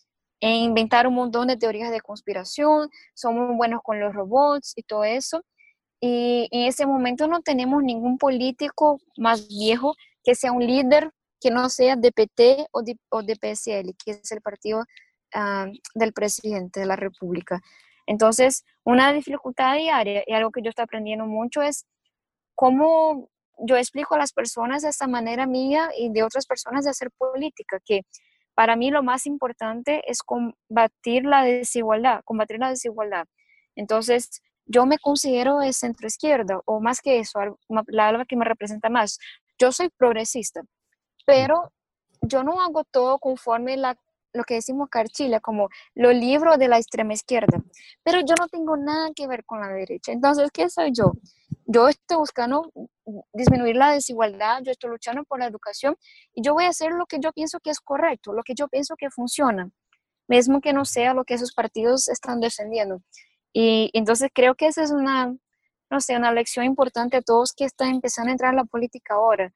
e 0.40 0.50
inventar 0.50 1.06
un 1.06 1.14
montón 1.14 1.48
de 1.48 1.56
teorías 1.56 1.90
de 1.90 2.00
conspiración, 2.00 2.88
son 3.14 3.38
muy 3.38 3.56
buenos 3.56 3.80
con 3.82 4.00
los 4.00 4.14
robots 4.14 4.72
y 4.74 4.82
todo 4.82 5.04
eso. 5.04 5.42
Y 6.00 6.48
en 6.50 6.66
ese 6.66 6.86
momento 6.86 7.26
no 7.26 7.42
tenemos 7.42 7.82
ningún 7.82 8.16
político 8.16 8.98
más 9.18 9.48
viejo 9.48 9.94
que 10.24 10.34
sea 10.34 10.52
un 10.52 10.66
líder 10.66 11.10
que 11.40 11.50
no 11.50 11.68
sea 11.68 11.96
de 11.96 12.12
PT 12.12 12.66
o 12.70 12.82
de, 12.82 12.96
o 13.10 13.22
de 13.22 13.34
PSL, 13.34 13.94
que 14.02 14.12
es 14.12 14.32
el 14.32 14.40
partido 14.40 14.84
ah, 15.34 15.66
del 15.94 16.12
presidente 16.12 16.80
de 16.80 16.86
la 16.86 16.96
República. 16.96 17.60
Entonces, 18.06 18.64
una 18.84 19.12
dificultad 19.12 19.76
diaria 19.76 20.22
y 20.26 20.32
algo 20.32 20.50
que 20.50 20.62
yo 20.62 20.70
estoy 20.70 20.84
aprendiendo 20.84 21.26
mucho 21.26 21.62
es 21.62 21.86
cómo 22.54 23.30
yo 23.58 23.76
explico 23.76 24.14
a 24.14 24.18
las 24.18 24.32
personas 24.32 24.82
de 24.82 24.88
esta 24.88 25.06
manera 25.06 25.46
mía 25.46 25.90
y 25.96 26.10
de 26.10 26.22
otras 26.22 26.46
personas 26.46 26.84
de 26.84 26.90
hacer 26.90 27.10
política, 27.16 27.78
que 27.84 28.02
para 28.60 28.76
mí 28.76 28.90
lo 28.90 29.02
más 29.02 29.24
importante 29.24 30.02
es 30.06 30.22
combatir 30.22 31.24
la 31.24 31.44
desigualdad, 31.44 32.20
combatir 32.26 32.58
la 32.58 32.68
desigualdad. 32.68 33.24
Entonces, 33.74 34.42
yo 34.66 34.84
me 34.84 34.98
considero 34.98 35.60
de 35.60 35.72
centro 35.72 36.06
izquierda, 36.06 36.60
o 36.66 36.78
más 36.78 37.00
que 37.00 37.20
eso, 37.20 37.40
la 37.86 38.08
alma 38.08 38.26
que 38.26 38.36
me 38.36 38.44
representa 38.44 38.90
más. 38.90 39.18
Yo 39.58 39.72
soy 39.72 39.88
progresista, 39.88 40.60
pero 41.24 41.72
yo 42.20 42.44
no 42.44 42.60
hago 42.60 42.84
todo 42.84 43.18
conforme 43.18 43.78
la, 43.78 43.96
lo 44.34 44.44
que 44.44 44.56
decimos 44.56 44.90
carchila, 44.90 45.40
como 45.40 45.70
los 45.94 46.14
libros 46.14 46.58
de 46.58 46.68
la 46.68 46.76
extrema 46.76 47.14
izquierda, 47.14 47.62
pero 48.02 48.20
yo 48.20 48.34
no 48.38 48.46
tengo 48.48 48.76
nada 48.76 49.08
que 49.16 49.26
ver 49.26 49.46
con 49.46 49.60
la 49.60 49.68
derecha. 49.68 50.12
Entonces, 50.12 50.50
¿qué 50.52 50.68
soy 50.68 50.92
yo? 50.92 51.14
Yo 51.72 51.86
estoy 51.86 52.16
buscando 52.16 52.72
disminuir 53.32 53.76
la 53.76 53.92
desigualdad, 53.92 54.60
yo 54.64 54.72
estoy 54.72 54.90
luchando 54.90 55.22
por 55.22 55.38
la 55.38 55.46
educación 55.46 55.96
y 56.34 56.42
yo 56.42 56.52
voy 56.52 56.64
a 56.64 56.70
hacer 56.70 56.90
lo 56.90 57.06
que 57.06 57.18
yo 57.20 57.32
pienso 57.32 57.60
que 57.60 57.70
es 57.70 57.78
correcto, 57.78 58.32
lo 58.32 58.42
que 58.42 58.54
yo 58.56 58.66
pienso 58.66 58.96
que 58.96 59.08
funciona, 59.08 59.70
mismo 60.26 60.60
que 60.60 60.72
no 60.72 60.84
sea 60.84 61.14
lo 61.14 61.24
que 61.24 61.34
esos 61.34 61.52
partidos 61.52 62.08
están 62.08 62.40
defendiendo. 62.40 63.02
Y 63.52 63.88
entonces 63.92 64.30
creo 64.34 64.56
que 64.56 64.66
esa 64.66 64.82
es 64.82 64.90
una, 64.90 65.36
no 65.90 66.00
sé, 66.00 66.16
una 66.16 66.32
lección 66.32 66.64
importante 66.66 67.18
a 67.18 67.22
todos 67.22 67.52
que 67.52 67.66
están 67.66 67.90
empezando 67.90 68.30
a 68.30 68.32
entrar 68.32 68.50
en 68.50 68.56
la 68.56 68.64
política 68.64 69.14
ahora. 69.14 69.52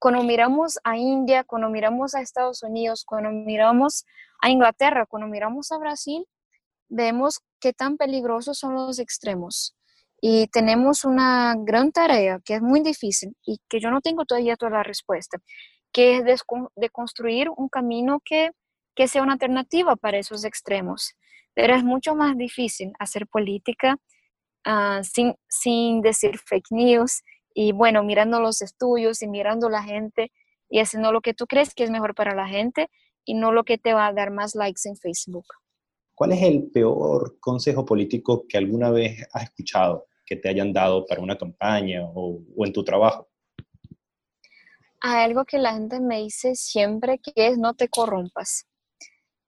Cuando 0.00 0.24
miramos 0.24 0.80
a 0.82 0.96
India, 0.96 1.44
cuando 1.44 1.68
miramos 1.68 2.16
a 2.16 2.22
Estados 2.22 2.64
Unidos, 2.64 3.04
cuando 3.04 3.30
miramos 3.30 4.04
a 4.40 4.50
Inglaterra, 4.50 5.06
cuando 5.06 5.28
miramos 5.28 5.70
a 5.70 5.78
Brasil, 5.78 6.26
vemos 6.88 7.38
qué 7.60 7.72
tan 7.72 7.98
peligrosos 7.98 8.58
son 8.58 8.74
los 8.74 8.98
extremos. 8.98 9.76
Y 10.28 10.48
tenemos 10.48 11.04
una 11.04 11.54
gran 11.56 11.92
tarea 11.92 12.40
que 12.44 12.54
es 12.54 12.62
muy 12.62 12.80
difícil 12.80 13.36
y 13.44 13.58
que 13.68 13.78
yo 13.78 13.90
no 13.90 14.00
tengo 14.00 14.24
todavía 14.24 14.56
toda 14.56 14.72
la 14.72 14.82
respuesta, 14.82 15.38
que 15.92 16.16
es 16.16 16.24
de, 16.24 16.90
construir 16.90 17.48
un 17.56 17.68
camino 17.68 18.20
que, 18.24 18.50
que 18.96 19.06
sea 19.06 19.22
una 19.22 19.34
alternativa 19.34 19.94
para 19.94 20.18
esos 20.18 20.44
extremos 20.44 21.14
pero 21.56 21.74
es 21.74 21.82
mucho 21.82 22.14
más 22.14 22.36
difícil 22.36 22.92
hacer 22.98 23.26
política 23.26 23.96
ah, 24.64 25.00
sin, 25.02 25.34
sin 25.48 26.02
decir 26.02 26.38
fake 26.38 26.70
news 26.70 27.22
y 27.54 27.72
bueno, 27.72 28.04
mirando 28.04 28.40
los 28.40 28.60
estudios 28.60 29.22
y 29.22 29.26
mirando 29.26 29.70
la 29.70 29.82
gente 29.82 30.30
y 30.68 30.80
haciendo 30.80 31.10
lo 31.12 31.22
que 31.22 31.32
tú 31.32 31.46
crees 31.46 31.72
que 31.74 31.84
es 31.84 31.90
mejor 31.90 32.14
para 32.14 32.34
la 32.34 32.46
gente 32.46 32.90
y 33.24 33.34
no 33.34 33.52
lo 33.52 33.64
que 33.64 33.78
te 33.78 33.94
va 33.94 34.06
a 34.06 34.12
dar 34.12 34.30
más 34.30 34.54
likes 34.54 34.82
en 34.84 34.96
Facebook. 34.96 35.46
¿Cuál 36.14 36.32
es 36.32 36.42
el 36.42 36.70
peor 36.70 37.38
consejo 37.40 37.86
político 37.86 38.44
que 38.46 38.58
alguna 38.58 38.90
vez 38.90 39.26
has 39.32 39.44
escuchado 39.44 40.06
que 40.26 40.36
te 40.36 40.48
hayan 40.48 40.72
dado 40.72 41.06
para 41.06 41.22
una 41.22 41.38
campaña 41.38 42.02
o, 42.02 42.42
o 42.56 42.66
en 42.66 42.72
tu 42.72 42.84
trabajo? 42.84 43.28
Hay 45.00 45.24
algo 45.24 45.44
que 45.44 45.58
la 45.58 45.72
gente 45.74 46.00
me 46.00 46.18
dice 46.18 46.54
siempre 46.56 47.18
que 47.18 47.32
es 47.34 47.58
no 47.58 47.74
te 47.74 47.88
corrompas. 47.88 48.66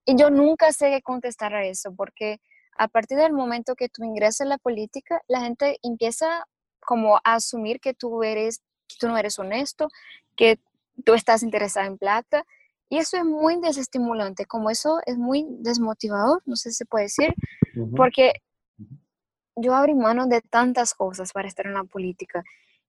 Y 0.05 0.17
yo 0.17 0.31
nunca 0.31 0.73
sé 0.73 0.91
qué 0.91 1.03
contestar 1.03 1.55
a 1.55 1.67
eso, 1.67 1.95
porque 1.95 2.41
a 2.79 2.89
partir 2.89 3.19
del 3.19 3.33
momento 3.33 3.75
que 3.75 3.89
tú 3.89 4.05
ingresas 4.05 4.43
en 4.43 4.49
la 4.51 4.59
política, 4.59 5.21
la 5.27 5.41
gente 5.41 5.79
empieza 5.83 6.47
como 6.81 7.17
a 7.17 7.35
asumir 7.35 7.81
que 7.81 7.93
tú 7.93 8.23
eres, 8.23 8.61
que 8.89 8.97
tú 8.99 9.09
no 9.09 9.19
eres 9.19 9.39
honesto, 9.39 9.89
que 10.37 10.59
tú 11.05 11.13
estás 11.15 11.43
interesada 11.43 11.87
en 11.87 11.99
plata. 11.99 12.45
Y 12.89 12.97
eso 12.97 13.19
es 13.19 13.25
muy 13.25 13.61
desestimulante, 13.61 14.47
como 14.47 14.71
eso 14.71 15.01
es 15.05 15.19
muy 15.19 15.45
desmotivador, 15.59 16.41
no 16.47 16.57
sé 16.57 16.71
si 16.71 16.77
se 16.77 16.87
puede 16.87 17.05
decir, 17.05 17.35
porque 17.95 18.33
yo 19.61 19.75
abrí 19.75 19.95
mano 19.95 20.27
de 20.27 20.41
tantas 20.41 20.95
cosas 20.95 21.33
para 21.33 21.49
estar 21.49 21.67
en 21.67 21.75
la 21.75 21.85
política. 21.85 22.43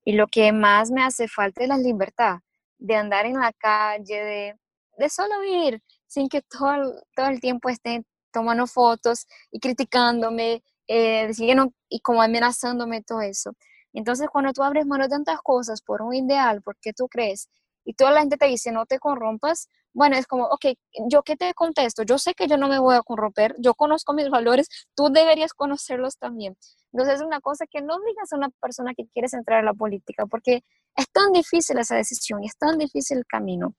Y 0.05 0.13
lo 0.13 0.27
que 0.27 0.51
más 0.51 0.91
me 0.91 1.03
hace 1.03 1.27
falta 1.27 1.63
es 1.63 1.69
la 1.69 1.77
libertad 1.77 2.39
de 2.77 2.95
andar 2.95 3.25
en 3.25 3.39
la 3.39 3.51
calle, 3.53 4.15
de, 4.15 4.59
de 4.97 5.09
solo 5.09 5.39
vivir 5.41 5.81
sin 6.07 6.29
que 6.29 6.41
todo, 6.41 7.03
todo 7.15 7.27
el 7.27 7.39
tiempo 7.39 7.69
estén 7.69 8.05
tomando 8.31 8.67
fotos 8.67 9.27
y 9.51 9.59
criticándome, 9.59 10.63
eh, 10.87 11.31
y 11.89 11.99
como 12.01 12.21
amenazándome 12.21 13.03
todo 13.03 13.21
eso. 13.21 13.53
Entonces, 13.93 14.27
cuando 14.31 14.53
tú 14.53 14.63
abres 14.63 14.85
mano 14.85 15.03
de 15.05 15.09
tantas 15.09 15.41
cosas 15.41 15.81
por 15.81 16.01
un 16.01 16.13
ideal, 16.15 16.61
porque 16.63 16.93
tú 16.93 17.07
crees, 17.07 17.49
y 17.85 17.93
toda 17.93 18.11
la 18.11 18.21
gente 18.21 18.37
te 18.37 18.47
dice 18.47 18.71
no 18.71 18.85
te 18.85 18.99
corrompas, 18.99 19.67
bueno, 19.93 20.15
es 20.17 20.27
como, 20.27 20.45
ok, 20.45 20.65
¿yo 21.09 21.23
qué 21.23 21.35
te 21.35 21.53
contesto? 21.53 22.03
Yo 22.03 22.17
sé 22.17 22.33
que 22.33 22.47
yo 22.47 22.57
no 22.57 22.67
me 22.67 22.79
voy 22.79 22.95
a 22.95 23.01
corromper, 23.01 23.55
yo 23.59 23.73
conozco 23.73 24.13
mis 24.13 24.29
valores, 24.29 24.67
tú 24.95 25.09
deberías 25.09 25.53
conocerlos 25.53 26.17
también. 26.17 26.55
Entonces, 26.91 27.15
es 27.15 27.21
una 27.21 27.39
cosa 27.39 27.65
que 27.69 27.81
no 27.81 27.97
digas 28.05 28.31
a 28.31 28.37
una 28.37 28.49
persona 28.61 28.93
que 28.95 29.07
quieres 29.13 29.33
entrar 29.33 29.59
a 29.59 29.63
la 29.63 29.73
política, 29.73 30.25
porque 30.25 30.63
es 30.95 31.09
tan 31.11 31.31
difícil 31.31 31.77
esa 31.79 31.95
decisión 31.95 32.43
y 32.43 32.47
es 32.47 32.57
tan 32.57 32.77
difícil 32.77 33.19
el 33.19 33.25
camino. 33.25 33.75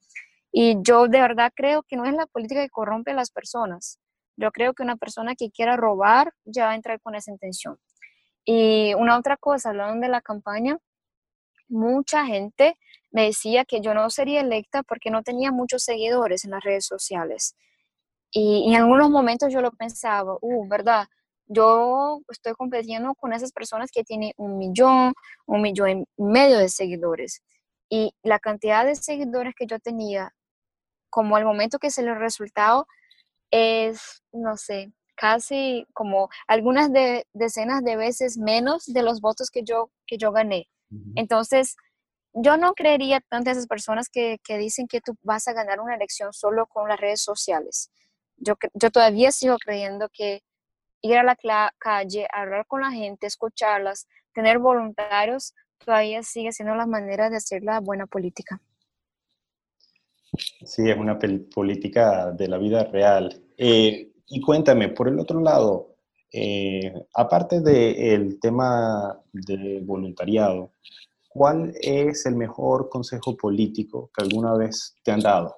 Y 0.52 0.76
yo 0.82 1.06
de 1.06 1.20
verdad 1.20 1.52
creo 1.54 1.82
que 1.84 1.96
no 1.96 2.04
es 2.04 2.14
la 2.14 2.26
política 2.26 2.62
que 2.62 2.70
corrompe 2.70 3.12
a 3.12 3.14
las 3.14 3.30
personas. 3.30 3.98
Yo 4.36 4.50
creo 4.52 4.74
que 4.74 4.82
una 4.82 4.96
persona 4.96 5.34
que 5.36 5.50
quiera 5.50 5.76
robar 5.76 6.32
ya 6.44 6.66
va 6.66 6.72
a 6.72 6.76
entrar 6.76 7.00
con 7.00 7.14
esa 7.14 7.30
intención. 7.30 7.78
Y 8.44 8.94
una 8.94 9.18
otra 9.18 9.36
cosa, 9.36 9.70
hablando 9.70 10.06
de 10.06 10.10
la 10.10 10.22
campaña, 10.22 10.78
mucha 11.70 12.26
gente 12.26 12.76
me 13.10 13.24
decía 13.24 13.64
que 13.64 13.80
yo 13.80 13.94
no 13.94 14.10
sería 14.10 14.40
electa 14.40 14.82
porque 14.82 15.10
no 15.10 15.22
tenía 15.22 15.52
muchos 15.52 15.82
seguidores 15.84 16.44
en 16.44 16.52
las 16.52 16.62
redes 16.62 16.86
sociales. 16.86 17.56
Y, 18.32 18.68
en 18.72 18.76
algunos 18.80 19.10
momentos 19.10 19.52
yo 19.52 19.60
lo 19.60 19.72
pensaba, 19.72 20.36
uh, 20.40 20.68
¿verdad? 20.68 21.08
Yo 21.46 22.20
estoy 22.28 22.52
compitiendo 22.54 23.14
con 23.14 23.32
esas 23.32 23.52
personas 23.52 23.90
que 23.90 24.04
tienen 24.04 24.32
un 24.36 24.58
millón, 24.58 25.14
un 25.46 25.62
millón 25.62 25.90
y 26.16 26.22
medio 26.22 26.58
de 26.58 26.68
seguidores. 26.68 27.42
Y 27.88 28.12
la 28.22 28.38
cantidad 28.38 28.84
de 28.84 28.94
seguidores 28.94 29.54
que 29.56 29.66
yo 29.66 29.80
tenía 29.80 30.32
como 31.10 31.38
el 31.38 31.44
momento 31.44 31.78
que 31.80 31.90
se 31.90 32.02
el 32.02 32.16
resultado 32.16 32.86
es, 33.50 34.22
no 34.32 34.56
sé, 34.56 34.92
casi 35.16 35.86
como 35.92 36.30
algunas 36.46 36.92
de, 36.92 37.26
decenas 37.34 37.82
de 37.84 37.96
veces 37.96 38.38
menos 38.38 38.86
de 38.86 39.02
los 39.02 39.20
votos 39.20 39.50
que 39.50 39.62
yo, 39.64 39.90
que 40.06 40.18
yo 40.18 40.32
gané. 40.32 40.68
Entonces, 41.14 41.76
yo 42.32 42.56
no 42.56 42.74
creería 42.74 43.20
tanto 43.20 43.50
a 43.50 43.52
esas 43.52 43.66
personas 43.66 44.08
que, 44.08 44.38
que, 44.44 44.58
dicen 44.58 44.86
que 44.86 45.00
tú 45.00 45.16
vas 45.22 45.48
a 45.48 45.52
ganar 45.52 45.80
una 45.80 45.94
elección 45.94 46.32
solo 46.32 46.66
con 46.66 46.88
las 46.88 47.00
redes 47.00 47.22
sociales. 47.22 47.90
Yo, 48.36 48.54
yo 48.74 48.90
todavía 48.90 49.32
sigo 49.32 49.56
creyendo 49.58 50.08
que 50.12 50.42
ir 51.02 51.16
a 51.16 51.22
la 51.22 51.36
calle, 51.78 52.26
hablar 52.32 52.66
con 52.66 52.82
la 52.82 52.90
gente, 52.90 53.26
escucharlas, 53.26 54.06
tener 54.32 54.58
voluntarios, 54.58 55.54
todavía 55.84 56.22
sigue 56.22 56.52
siendo 56.52 56.74
la 56.74 56.86
manera 56.86 57.30
de 57.30 57.36
hacer 57.36 57.62
la 57.62 57.80
buena 57.80 58.06
política. 58.06 58.60
Sí, 60.64 60.88
es 60.88 60.96
una 60.96 61.18
política 61.18 62.30
de 62.32 62.48
la 62.48 62.58
vida 62.58 62.84
real. 62.84 63.42
Eh, 63.56 64.12
y 64.26 64.40
cuéntame, 64.40 64.88
por 64.90 65.08
el 65.08 65.18
otro 65.18 65.40
lado, 65.40 65.89
eh, 66.32 66.92
aparte 67.14 67.60
del 67.60 68.38
tema 68.40 69.20
de 69.32 69.80
voluntariado, 69.84 70.72
¿cuál 71.28 71.74
es 71.80 72.26
el 72.26 72.36
mejor 72.36 72.88
consejo 72.88 73.36
político 73.36 74.10
que 74.14 74.24
alguna 74.24 74.54
vez 74.54 74.96
te 75.02 75.12
han 75.12 75.20
dado? 75.20 75.56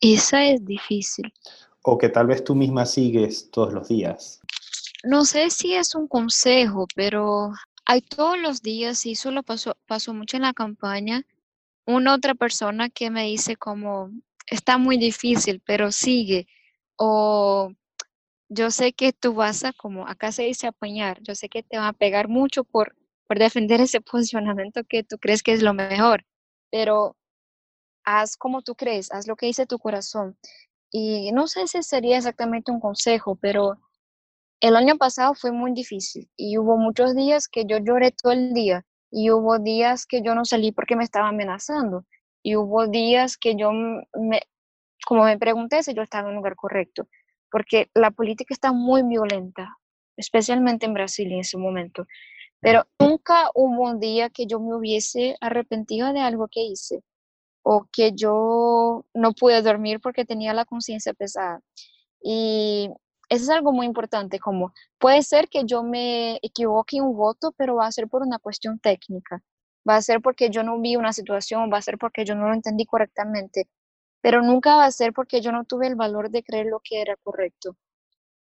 Esa 0.00 0.44
es 0.44 0.64
difícil. 0.64 1.32
O 1.82 1.96
que 1.96 2.08
tal 2.08 2.26
vez 2.26 2.44
tú 2.44 2.54
misma 2.54 2.84
sigues 2.86 3.50
todos 3.50 3.72
los 3.72 3.88
días. 3.88 4.40
No 5.02 5.24
sé 5.24 5.50
si 5.50 5.74
es 5.74 5.94
un 5.94 6.08
consejo, 6.08 6.86
pero 6.94 7.52
hay 7.86 8.00
todos 8.00 8.38
los 8.38 8.62
días, 8.62 9.04
y 9.06 9.12
eso 9.12 9.30
lo 9.30 9.42
pasó, 9.42 9.76
pasó 9.86 10.14
mucho 10.14 10.36
en 10.36 10.42
la 10.42 10.54
campaña, 10.54 11.24
una 11.86 12.14
otra 12.14 12.34
persona 12.34 12.88
que 12.88 13.10
me 13.10 13.24
dice 13.24 13.56
como, 13.56 14.10
está 14.46 14.78
muy 14.78 14.96
difícil, 14.96 15.60
pero 15.64 15.92
sigue. 15.92 16.46
O 16.96 17.72
yo 18.48 18.70
sé 18.70 18.92
que 18.92 19.12
tú 19.12 19.34
vas 19.34 19.64
a, 19.64 19.72
como 19.72 20.06
acá 20.06 20.32
se 20.32 20.44
dice 20.44 20.66
apañar, 20.66 21.20
yo 21.22 21.34
sé 21.34 21.48
que 21.48 21.62
te 21.62 21.76
van 21.76 21.86
a 21.86 21.92
pegar 21.92 22.28
mucho 22.28 22.64
por, 22.64 22.94
por 23.26 23.38
defender 23.38 23.80
ese 23.80 24.00
posicionamiento 24.00 24.82
que 24.88 25.02
tú 25.02 25.18
crees 25.18 25.42
que 25.42 25.52
es 25.52 25.62
lo 25.62 25.74
mejor, 25.74 26.24
pero 26.70 27.16
haz 28.04 28.36
como 28.36 28.62
tú 28.62 28.74
crees, 28.74 29.12
haz 29.12 29.26
lo 29.26 29.36
que 29.36 29.46
dice 29.46 29.66
tu 29.66 29.78
corazón. 29.78 30.36
Y 30.92 31.32
no 31.32 31.48
sé 31.48 31.66
si 31.66 31.82
sería 31.82 32.18
exactamente 32.18 32.70
un 32.70 32.80
consejo, 32.80 33.36
pero 33.36 33.78
el 34.60 34.76
año 34.76 34.96
pasado 34.96 35.34
fue 35.34 35.52
muy 35.52 35.72
difícil 35.72 36.30
y 36.36 36.56
hubo 36.58 36.76
muchos 36.76 37.16
días 37.16 37.48
que 37.48 37.64
yo 37.66 37.78
lloré 37.78 38.12
todo 38.12 38.32
el 38.32 38.54
día 38.54 38.86
y 39.10 39.30
hubo 39.30 39.58
días 39.58 40.06
que 40.06 40.22
yo 40.22 40.34
no 40.34 40.44
salí 40.44 40.72
porque 40.72 40.96
me 40.96 41.04
estaba 41.04 41.28
amenazando 41.28 42.04
y 42.42 42.56
hubo 42.56 42.86
días 42.86 43.36
que 43.36 43.56
yo 43.56 43.72
me, 43.72 44.42
como 45.06 45.24
me 45.24 45.38
pregunté 45.38 45.82
si 45.82 45.94
yo 45.94 46.02
estaba 46.02 46.28
en 46.28 46.30
el 46.30 46.36
lugar 46.36 46.56
correcto, 46.56 47.08
porque 47.50 47.90
la 47.94 48.10
política 48.10 48.54
está 48.54 48.72
muy 48.72 49.02
violenta, 49.02 49.76
especialmente 50.16 50.86
en 50.86 50.94
Brasil 50.94 51.30
en 51.32 51.40
ese 51.40 51.56
momento. 51.56 52.06
Pero 52.60 52.86
nunca 52.98 53.50
hubo 53.54 53.82
un 53.82 54.00
día 54.00 54.30
que 54.30 54.46
yo 54.46 54.58
me 54.58 54.74
hubiese 54.74 55.36
arrepentido 55.40 56.12
de 56.12 56.20
algo 56.20 56.48
que 56.48 56.62
hice 56.62 57.02
o 57.62 57.86
que 57.92 58.12
yo 58.12 59.04
no 59.14 59.32
pude 59.32 59.60
dormir 59.62 60.00
porque 60.00 60.24
tenía 60.24 60.54
la 60.54 60.64
conciencia 60.64 61.14
pesada. 61.14 61.60
Y 62.22 62.90
eso 63.28 63.44
es 63.44 63.50
algo 63.50 63.72
muy 63.72 63.86
importante, 63.86 64.38
como 64.38 64.72
puede 64.98 65.22
ser 65.22 65.48
que 65.48 65.64
yo 65.64 65.82
me 65.82 66.38
equivoque 66.42 66.96
en 66.98 67.04
un 67.04 67.16
voto, 67.16 67.52
pero 67.56 67.76
va 67.76 67.86
a 67.86 67.92
ser 67.92 68.08
por 68.08 68.22
una 68.22 68.38
cuestión 68.38 68.78
técnica, 68.78 69.42
va 69.88 69.96
a 69.96 70.02
ser 70.02 70.20
porque 70.20 70.50
yo 70.50 70.62
no 70.62 70.80
vi 70.80 70.96
una 70.96 71.12
situación, 71.12 71.70
va 71.72 71.78
a 71.78 71.82
ser 71.82 71.98
porque 71.98 72.24
yo 72.24 72.34
no 72.34 72.48
lo 72.48 72.54
entendí 72.54 72.84
correctamente, 72.86 73.68
pero 74.24 74.40
nunca 74.40 74.76
va 74.76 74.86
a 74.86 74.90
ser 74.90 75.12
porque 75.12 75.42
yo 75.42 75.52
no 75.52 75.64
tuve 75.64 75.86
el 75.86 75.96
valor 75.96 76.30
de 76.30 76.42
creer 76.42 76.64
lo 76.64 76.80
que 76.82 77.02
era 77.02 77.14
correcto. 77.22 77.76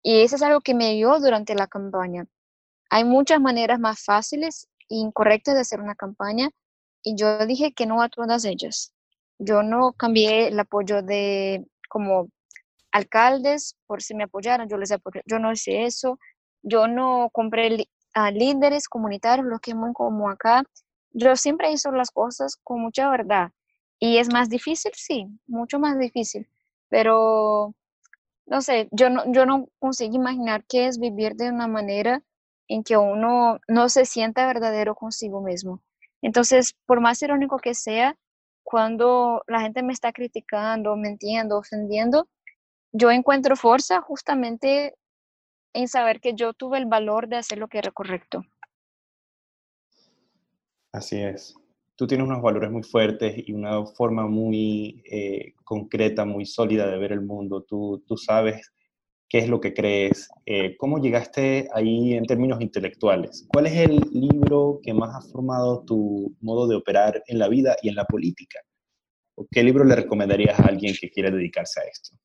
Y 0.01 0.21
eso 0.21 0.37
es 0.37 0.41
algo 0.41 0.61
que 0.61 0.73
me 0.73 0.93
dio 0.93 1.19
durante 1.19 1.55
la 1.55 1.67
campaña. 1.67 2.25
Hay 2.89 3.03
muchas 3.03 3.41
maneras 3.41 3.81
más 3.81 4.01
fáciles 4.01 4.69
e 4.87 4.95
incorrectas 4.95 5.55
de 5.55 5.59
hacer 5.59 5.81
una 5.81 5.95
campaña 5.95 6.49
y 7.03 7.17
yo 7.17 7.45
dije 7.45 7.73
que 7.73 7.85
no 7.85 8.01
a 8.01 8.07
todas 8.07 8.45
ellas. 8.45 8.93
Yo 9.39 9.61
no 9.61 9.91
cambié 9.91 10.47
el 10.47 10.57
apoyo 10.57 11.01
de 11.01 11.65
como 11.89 12.29
alcaldes 12.93 13.75
por 13.85 14.01
si 14.01 14.15
me 14.15 14.23
apoyaron, 14.23 14.69
yo 14.69 14.77
les 14.77 14.93
apoyé, 14.93 15.21
yo 15.25 15.37
no 15.37 15.51
hice 15.51 15.83
eso, 15.83 16.17
yo 16.61 16.87
no 16.87 17.29
compré 17.33 17.89
a 18.13 18.31
líderes 18.31 18.87
comunitarios, 18.87 19.45
lo 19.47 19.59
que 19.59 19.75
muy 19.75 19.91
como 19.91 20.29
acá, 20.29 20.63
yo 21.11 21.35
siempre 21.35 21.73
hice 21.73 21.91
las 21.91 22.11
cosas 22.11 22.55
con 22.63 22.79
mucha 22.79 23.09
verdad 23.09 23.51
y 24.03 24.17
es 24.17 24.27
más 24.33 24.49
difícil, 24.49 24.91
sí, 24.95 25.27
mucho 25.47 25.79
más 25.79 25.97
difícil, 25.97 26.49
pero 26.89 27.73
no 28.45 28.61
sé, 28.61 28.89
yo 28.91 29.09
no, 29.09 29.31
yo 29.31 29.45
no 29.45 29.69
consigo 29.79 30.13
imaginar 30.15 30.65
qué 30.67 30.87
es 30.87 30.99
vivir 30.99 31.35
de 31.35 31.49
una 31.49 31.69
manera 31.69 32.21
en 32.67 32.83
que 32.83 32.97
uno 32.97 33.61
no 33.69 33.87
se 33.87 34.03
sienta 34.03 34.45
verdadero 34.45 34.93
consigo 34.93 35.41
mismo. 35.41 35.81
Entonces, 36.21 36.75
por 36.85 36.99
más 36.99 37.21
irónico 37.21 37.59
que 37.59 37.73
sea, 37.73 38.17
cuando 38.63 39.41
la 39.47 39.61
gente 39.61 39.83
me 39.83 39.93
está 39.93 40.11
criticando, 40.11 40.97
mintiendo, 40.97 41.57
ofendiendo, 41.57 42.27
yo 42.91 43.09
encuentro 43.09 43.55
fuerza 43.55 44.01
justamente 44.01 44.95
en 45.71 45.87
saber 45.87 46.19
que 46.19 46.33
yo 46.33 46.51
tuve 46.51 46.77
el 46.77 46.87
valor 46.87 47.29
de 47.29 47.37
hacer 47.37 47.57
lo 47.57 47.69
que 47.69 47.77
era 47.77 47.91
correcto. 47.91 48.43
Así 50.91 51.21
es. 51.21 51.55
Tú 51.95 52.07
tienes 52.07 52.27
unos 52.27 52.41
valores 52.41 52.71
muy 52.71 52.83
fuertes 52.83 53.35
y 53.47 53.53
una 53.53 53.85
forma 53.85 54.27
muy 54.27 55.03
eh, 55.09 55.53
concreta, 55.63 56.25
muy 56.25 56.45
sólida 56.45 56.87
de 56.87 56.97
ver 56.97 57.11
el 57.11 57.21
mundo. 57.21 57.63
Tú, 57.63 58.03
tú 58.07 58.17
sabes 58.17 58.71
qué 59.29 59.39
es 59.39 59.49
lo 59.49 59.59
que 59.59 59.73
crees. 59.73 60.29
Eh, 60.45 60.77
¿Cómo 60.77 60.99
llegaste 60.99 61.67
ahí 61.73 62.13
en 62.13 62.25
términos 62.25 62.61
intelectuales? 62.61 63.45
¿Cuál 63.47 63.67
es 63.67 63.73
el 63.77 63.99
libro 64.11 64.79
que 64.83 64.93
más 64.93 65.15
ha 65.15 65.27
formado 65.27 65.83
tu 65.83 66.35
modo 66.39 66.67
de 66.67 66.75
operar 66.75 67.23
en 67.27 67.39
la 67.39 67.47
vida 67.47 67.75
y 67.81 67.89
en 67.89 67.95
la 67.95 68.05
política? 68.05 68.59
¿Qué 69.49 69.63
libro 69.63 69.83
le 69.83 69.95
recomendarías 69.95 70.59
a 70.59 70.67
alguien 70.67 70.95
que 70.99 71.09
quiera 71.09 71.31
dedicarse 71.31 71.79
a 71.79 71.83
esto? 71.83 72.15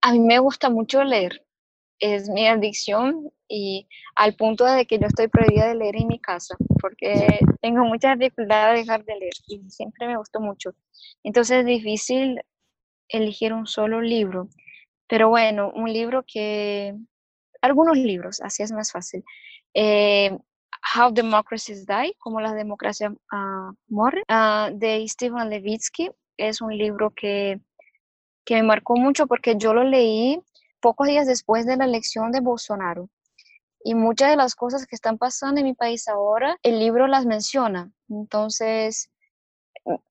A 0.00 0.12
mí 0.12 0.20
me 0.20 0.38
gusta 0.40 0.70
mucho 0.70 1.04
leer, 1.04 1.45
es 1.98 2.28
mi 2.28 2.46
adicción 2.46 3.30
y 3.48 3.88
al 4.14 4.34
punto 4.34 4.64
de 4.64 4.86
que 4.86 4.98
yo 4.98 5.06
estoy 5.06 5.28
prohibida 5.28 5.68
de 5.68 5.76
leer 5.76 5.96
en 5.96 6.08
mi 6.08 6.18
casa 6.18 6.56
porque 6.80 7.38
tengo 7.60 7.84
mucha 7.84 8.16
dificultad 8.16 8.72
de 8.72 8.78
dejar 8.78 9.04
de 9.04 9.16
leer 9.16 9.32
y 9.46 9.70
siempre 9.70 10.06
me 10.06 10.16
gustó 10.16 10.40
mucho. 10.40 10.72
Entonces 11.22 11.58
es 11.58 11.66
difícil 11.66 12.40
elegir 13.08 13.52
un 13.52 13.66
solo 13.66 14.00
libro, 14.00 14.48
pero 15.06 15.28
bueno, 15.28 15.72
un 15.74 15.92
libro 15.92 16.24
que, 16.26 16.94
algunos 17.60 17.96
libros, 17.96 18.40
así 18.40 18.62
es 18.62 18.72
más 18.72 18.92
fácil. 18.92 19.24
Eh, 19.74 20.36
How 20.94 21.12
Democracies 21.12 21.86
Die, 21.86 22.14
como 22.18 22.40
la 22.40 22.52
democracia 22.54 23.10
uh, 23.10 23.72
muere, 23.88 24.22
uh, 24.28 24.76
de 24.76 25.06
Stephen 25.08 25.48
Levitsky. 25.50 26.10
Es 26.36 26.60
un 26.60 26.76
libro 26.76 27.10
que 27.10 27.60
que 28.46 28.54
me 28.54 28.62
marcó 28.62 28.96
mucho 28.96 29.26
porque 29.26 29.56
yo 29.58 29.74
lo 29.74 29.84
leí 29.84 30.40
pocos 30.80 31.06
días 31.06 31.26
después 31.26 31.66
de 31.66 31.76
la 31.76 31.84
elección 31.84 32.32
de 32.32 32.40
Bolsonaro. 32.40 33.08
Y 33.82 33.94
muchas 33.94 34.30
de 34.30 34.36
las 34.36 34.54
cosas 34.54 34.86
que 34.86 34.96
están 34.96 35.18
pasando 35.18 35.60
en 35.60 35.66
mi 35.66 35.74
país 35.74 36.08
ahora, 36.08 36.56
el 36.62 36.78
libro 36.78 37.06
las 37.06 37.24
menciona. 37.24 37.92
Entonces, 38.08 39.10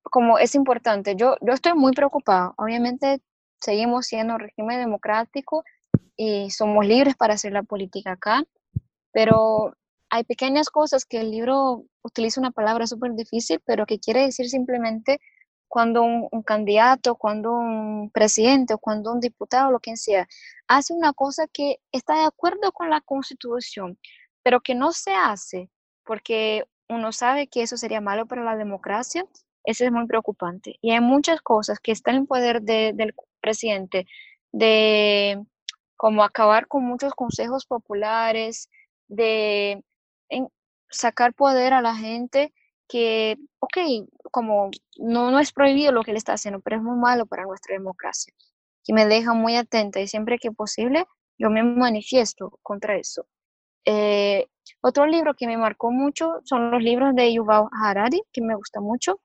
como 0.04 0.40
es 0.40 0.56
importante, 0.56 1.16
yo, 1.16 1.36
yo 1.42 1.54
estoy 1.54 1.74
muy 1.74 1.92
preocupada. 1.92 2.54
Obviamente, 2.58 3.22
seguimos 3.60 4.08
siendo 4.08 4.36
un 4.36 4.40
régimen 4.40 4.80
democrático 4.80 5.64
y 6.16 6.50
somos 6.52 6.86
libres 6.86 7.16
para 7.16 7.34
hacer 7.34 7.52
la 7.52 7.64
política 7.64 8.14
acá, 8.14 8.44
pero 9.12 9.76
hay 10.10 10.24
pequeñas 10.24 10.70
cosas 10.70 11.06
que 11.06 11.20
el 11.20 11.32
libro 11.32 11.84
utiliza 12.02 12.40
una 12.40 12.52
palabra 12.52 12.88
súper 12.88 13.14
difícil, 13.14 13.62
pero 13.66 13.86
que 13.86 14.00
quiere 14.00 14.22
decir 14.22 14.50
simplemente 14.50 15.20
cuando 15.68 16.04
un, 16.04 16.44
candidato, 16.44 17.16
cuando 17.16 17.54
un 17.54 18.10
presidente 18.12 18.76
cuando 18.78 19.12
un 19.12 19.20
diputado, 19.20 19.72
lo 19.72 19.80
que 19.80 19.98
sea, 19.98 20.28
hace 20.68 20.94
una 20.94 21.14
cosa 21.14 21.48
que 21.48 21.80
está 21.92 22.16
de 22.16 22.26
acuerdo 22.26 22.72
con 22.72 22.90
la 22.90 23.02
constitución, 23.02 23.98
pero 24.44 24.62
que 24.62 24.76
no 24.76 24.92
se 24.92 25.14
hace 25.14 25.70
porque 26.06 26.66
uno 26.90 27.12
sabe 27.12 27.48
que 27.48 27.64
eso 27.64 27.78
sería 27.78 28.02
malo 28.02 28.26
para 28.28 28.44
la 28.44 28.56
democracia, 28.56 29.26
eso 29.64 29.86
es 29.86 29.92
muy 29.92 30.08
preocupante. 30.08 30.78
Y 30.82 30.92
hay 30.92 31.02
muchas 31.02 31.42
cosas 31.42 31.80
que 31.80 31.92
están 31.92 32.16
en 32.16 32.28
poder 32.28 32.62
del 32.62 33.16
presidente, 33.42 34.08
de 34.52 35.44
como 35.98 36.24
acabar 36.24 36.68
con 36.68 36.84
muchos 36.84 37.14
consejos 37.14 37.66
populares, 37.66 38.70
de 39.08 39.84
sacar 40.90 41.34
poder 41.34 41.74
a 41.74 41.82
la 41.82 41.96
gente 41.96 42.54
que, 42.88 43.38
ok, 43.60 43.78
como 44.32 44.70
no, 44.98 45.32
no 45.32 45.40
es 45.40 45.52
prohibido 45.52 45.92
lo 45.92 46.04
que 46.04 46.12
él 46.12 46.18
está 46.18 46.34
haciendo, 46.34 46.60
pero 46.60 46.78
es 46.78 46.84
muy 46.84 46.98
malo 46.98 47.26
para 47.26 47.44
nuestra 47.44 47.74
democracia, 47.74 48.34
que 48.84 48.94
me 48.94 49.06
deja 49.06 49.34
muy 49.34 49.56
atenta 49.56 50.00
y 50.00 50.08
siempre 50.08 50.38
que 50.40 50.52
posible 50.52 51.06
yo 51.38 51.50
me 51.50 51.64
manifiesto 51.64 52.60
contra 52.62 52.96
eso. 52.98 53.26
Eh, 53.86 54.48
otro 54.82 55.06
libro 55.06 55.36
que 55.36 55.48
me 55.48 55.58
marcó 55.58 55.92
mucho 55.92 56.40
son 56.44 56.72
los 56.72 56.82
libros 56.82 57.14
de 57.16 57.34
Yuval 57.34 57.68
Harari, 57.84 58.22
que 58.32 58.42
me 58.42 58.56
gusta 58.56 58.82
mucho. 58.82 59.20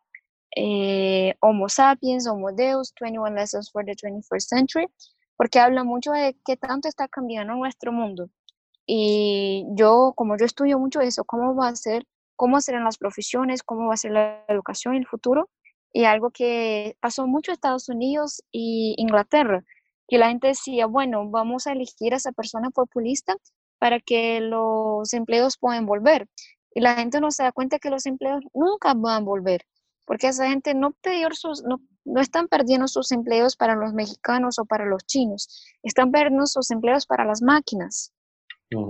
Eh, 0.57 1.35
Homo 1.41 1.69
Sapiens, 1.69 2.27
Homo 2.27 2.53
Deus, 2.53 2.93
21 3.01 3.35
Lessons 3.35 3.71
for 3.71 3.85
the 3.85 3.95
21st 3.95 4.41
Century, 4.41 4.87
porque 5.37 5.61
habla 5.61 5.85
mucho 5.85 6.13
de 6.13 6.37
qué 6.45 6.57
tanto 6.57 6.89
está 6.89 7.09
cambiando 7.09 7.55
nuestro 7.55 7.93
mundo. 7.93 8.29
Y 8.87 9.67
yo, 9.75 10.13
como 10.17 10.37
yo 10.37 10.45
estudio 10.45 10.79
mucho 10.79 11.01
eso, 11.01 11.25
¿cómo 11.25 11.55
va 11.55 11.69
a 11.69 11.77
ser 11.77 12.05
cómo 12.41 12.63
serán 12.63 12.85
las 12.85 12.97
profesiones, 12.97 13.63
cómo 13.63 13.89
va 13.89 13.95
a 13.95 13.99
ser 13.99 14.13
la 14.13 14.43
educación 14.49 14.95
en 14.95 15.03
el 15.03 15.07
futuro. 15.07 15.51
y 15.93 16.05
algo 16.05 16.31
que 16.31 16.97
pasó 17.01 17.27
mucho 17.27 17.51
en 17.51 17.55
Estados 17.55 17.89
Unidos 17.91 18.43
y 18.51 18.95
Inglaterra, 18.97 19.63
que 20.09 20.19
la 20.19 20.29
gente 20.29 20.47
decía, 20.47 20.87
bueno, 20.87 21.29
vamos 21.29 21.67
a 21.67 21.73
elegir 21.73 22.15
a 22.15 22.17
esa 22.17 22.33
persona 22.33 22.71
populista 22.71 23.37
para 23.79 23.99
que 24.01 24.41
los 24.41 25.13
empleos 25.13 25.59
puedan 25.59 25.85
volver. 25.85 26.29
Y 26.73 26.81
la 26.81 26.95
gente 26.95 27.21
no 27.21 27.31
se 27.31 27.43
da 27.43 27.53
cuenta 27.53 27.79
que 27.79 27.91
los 27.91 28.07
empleos 28.07 28.41
nunca 28.55 28.95
van 28.95 29.23
a 29.23 29.25
volver, 29.25 29.67
porque 30.07 30.29
esa 30.29 30.49
gente 30.49 30.73
no, 30.75 30.95
sus, 31.33 31.63
no, 31.65 31.81
no 32.07 32.21
están 32.21 32.49
perdiendo 32.49 32.89
sus 32.89 33.13
empleos 33.13 33.57
para 33.57 33.75
los 33.75 33.93
mexicanos 33.93 34.59
o 34.59 34.65
para 34.65 34.87
los 34.87 35.05
chinos, 35.05 35.49
están 35.83 36.11
perdiendo 36.11 36.47
sus 36.47 36.71
empleos 36.71 37.05
para 37.05 37.27
las 37.27 37.43
máquinas. 37.43 38.15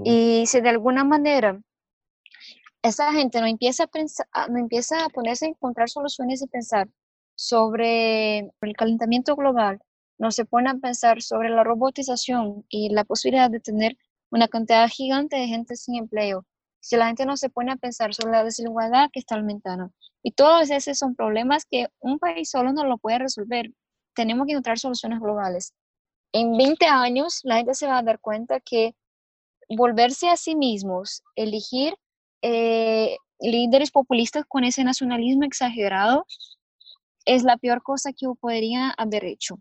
Y 0.05 0.45
si 0.47 0.61
de 0.61 0.69
alguna 0.69 1.05
manera 1.05 1.59
esa 2.83 3.13
gente 3.13 3.41
no 3.41 3.47
empieza 3.47 3.85
a 3.85 3.89
ah, 4.33 4.47
no 4.49 4.59
empieza 4.59 5.05
a 5.05 5.09
ponerse 5.11 5.47
a 5.47 5.49
encontrar 5.49 5.89
soluciones 5.89 6.43
y 6.43 6.47
pensar 6.47 6.89
sobre 7.35 8.39
el 8.39 8.77
calentamiento 8.77 9.37
global, 9.37 9.81
no 10.19 10.31
se 10.31 10.45
pone 10.45 10.71
a 10.71 10.75
pensar 10.75 11.23
sobre 11.23 11.49
la 11.49 11.65
robotización 11.65 12.65
y 12.69 12.91
la 12.91 13.05
posibilidad 13.05 13.51
de 13.51 13.61
tener 13.61 13.97
una 14.31 14.49
cantidad 14.49 14.89
gigante 14.89 15.37
de 15.37 15.47
gente 15.47 15.77
sin 15.77 15.97
empleo, 15.97 16.47
si 16.81 16.97
la 16.97 17.07
gente 17.07 17.27
no 17.27 17.37
se 17.37 17.49
pone 17.49 17.73
a 17.73 17.77
pensar 17.77 18.15
sobre 18.15 18.33
la 18.33 18.45
desigualdad 18.45 19.11
que 19.13 19.21
está 19.21 19.37
aumentando. 19.37 19.93
Y 20.23 20.33
todos 20.33 20.71
esos 20.71 20.99
son 20.99 21.15
problemas 21.15 21.65
que 21.65 21.89
un 22.01 22.19
país 22.19 22.51
solo 22.51 22.73
no 22.73 22.85
lo 22.85 22.99
puede 22.99 23.19
resolver. 23.19 23.73
Tenemos 24.15 24.47
que 24.47 24.53
encontrar 24.53 24.79
soluciones 24.79 25.21
globales. 25.21 25.73
En 26.33 26.57
20 26.57 26.87
años, 26.87 27.41
la 27.43 27.57
gente 27.57 27.75
se 27.75 27.87
va 27.87 27.99
a 27.99 28.03
dar 28.03 28.21
cuenta 28.21 28.61
que 28.61 28.95
volverse 29.69 30.29
a 30.29 30.37
sí 30.37 30.55
mismos, 30.55 31.23
elegir 31.35 31.95
eh, 32.43 33.17
líderes 33.41 33.91
populistas 33.91 34.45
con 34.47 34.65
ese 34.65 34.85
nacionalismo 34.85 35.45
exagerado 35.45 36.27
es 37.25 37.43
la 37.43 37.57
peor 37.57 37.83
cosa 37.83 38.13
que 38.13 38.27
podría 38.41 38.91
haber 38.91 39.25
hecho, 39.25 39.61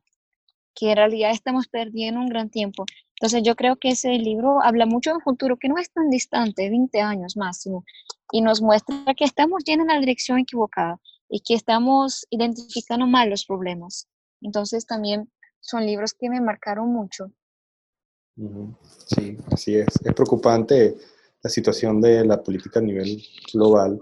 que 0.76 0.92
en 0.92 0.98
realidad 0.98 1.32
estamos 1.32 1.68
perdiendo 1.68 2.20
un 2.22 2.28
gran 2.28 2.50
tiempo. 2.50 2.86
Entonces 3.20 3.44
yo 3.44 3.56
creo 3.56 3.76
que 3.76 3.90
ese 3.90 4.12
libro 4.14 4.64
habla 4.64 4.86
mucho 4.86 5.10
de 5.10 5.18
un 5.18 5.22
futuro 5.22 5.58
que 5.58 5.68
no 5.68 5.78
es 5.78 5.92
tan 5.92 6.10
distante, 6.10 6.70
20 6.70 7.02
años 7.02 7.36
máximo, 7.36 7.84
y 8.32 8.42
nos 8.42 8.62
muestra 8.62 9.14
que 9.16 9.26
estamos 9.26 9.64
yendo 9.66 9.84
en 9.84 9.90
la 9.90 10.00
dirección 10.00 10.40
equivocada 10.40 11.00
y 11.28 11.42
que 11.42 11.54
estamos 11.54 12.26
identificando 12.30 13.08
mal 13.08 13.30
los 13.30 13.46
problemas. 13.46 14.08
Entonces 14.42 14.86
también 14.86 15.30
son 15.60 15.86
libros 15.86 16.14
que 16.14 16.30
me 16.30 16.40
marcaron 16.40 16.94
mucho. 16.94 17.32
Sí, 19.06 19.38
así 19.52 19.76
es. 19.76 19.88
Es 20.02 20.14
preocupante 20.14 20.96
la 21.42 21.50
situación 21.50 22.02
de 22.02 22.26
la 22.26 22.42
política 22.42 22.80
a 22.80 22.84
nivel 22.84 23.22
global, 23.54 24.00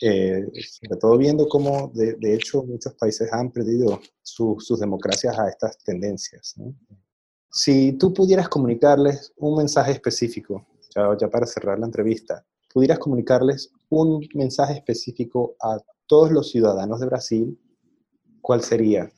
eh, 0.00 0.44
sobre 0.82 1.00
todo 1.00 1.16
viendo 1.16 1.48
cómo 1.48 1.90
de, 1.94 2.34
hecho 2.34 2.62
muchos 2.62 2.92
países 2.94 3.32
han 3.32 3.50
perdido 3.50 4.00
sus 4.22 4.78
democracias 4.78 5.38
a 5.38 5.48
estas 5.48 5.78
tendencias. 5.78 6.54
Si 7.50 7.92
tú 7.94 8.12
pudieras 8.12 8.48
comunicarles 8.48 9.32
un 9.36 9.56
mensaje 9.56 9.92
específico, 9.92 10.66
ya, 10.94 11.16
ya 11.18 11.28
para 11.28 11.46
cerrar 11.46 11.78
la 11.78 11.86
entrevista, 11.86 12.44
pudieras 12.72 12.98
comunicarles 12.98 13.72
un 13.88 14.26
mensaje 14.34 14.74
específico 14.74 15.56
a 15.62 15.78
todos 16.06 16.30
los 16.30 16.50
ciudadanos 16.50 17.00
de 17.00 17.06
Brasil, 17.06 17.58
¿cuál 18.42 18.62
sería? 18.62 19.10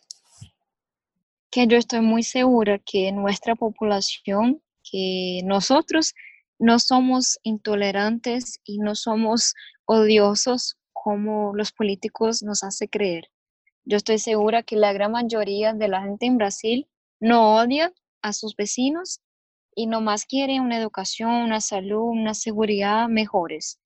Que 1.51 1.67
yo 1.67 1.77
estoy 1.77 2.03
muy 2.03 2.23
segura 2.23 2.79
que 2.79 3.11
nuestra 3.11 3.57
población, 3.57 4.63
que 4.89 5.41
nosotros 5.45 6.15
no 6.59 6.79
somos 6.79 7.39
intolerantes 7.43 8.61
y 8.65 8.79
no 8.79 8.95
somos 8.95 9.55
odiosos 9.85 10.77
como 10.93 11.55
los 11.55 11.73
políticos 11.73 12.43
nos 12.43 12.65
hace 12.65 12.89
creer. 12.89 13.29
Yo 13.85 13.97
estoy 13.97 14.19
segura 14.19 14.63
que 14.63 14.77
la 14.77 14.93
gran 14.93 15.13
mayoría 15.13 15.73
de 15.73 15.89
la 15.89 16.03
gente 16.03 16.27
en 16.27 16.37
Brasil 16.37 16.89
no 17.21 17.57
odia 17.57 17.93
a 18.23 18.33
sus 18.33 18.57
vecinos 18.57 19.21
y 19.75 19.87
nomás 19.87 20.27
quiere 20.27 20.61
una 20.61 20.77
educación, 20.77 21.31
una 21.31 21.61
salud, 21.61 22.03
una 22.03 22.35
seguridad 22.35 23.09
mejores. 23.09 23.79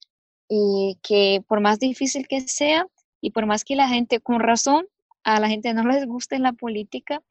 Y 0.48 0.98
que 1.02 1.44
por 1.46 1.60
más 1.60 1.78
difícil 1.78 2.26
que 2.26 2.40
sea 2.40 2.86
y 3.20 3.30
por 3.30 3.46
más 3.46 3.64
que 3.64 3.76
la 3.76 3.88
gente, 3.88 4.20
con 4.20 4.40
razón, 4.40 4.86
a 5.22 5.38
la 5.38 5.48
gente 5.48 5.72
no 5.74 5.86
les 5.86 6.06
guste 6.06 6.38
la 6.38 6.52
política, 6.52 7.22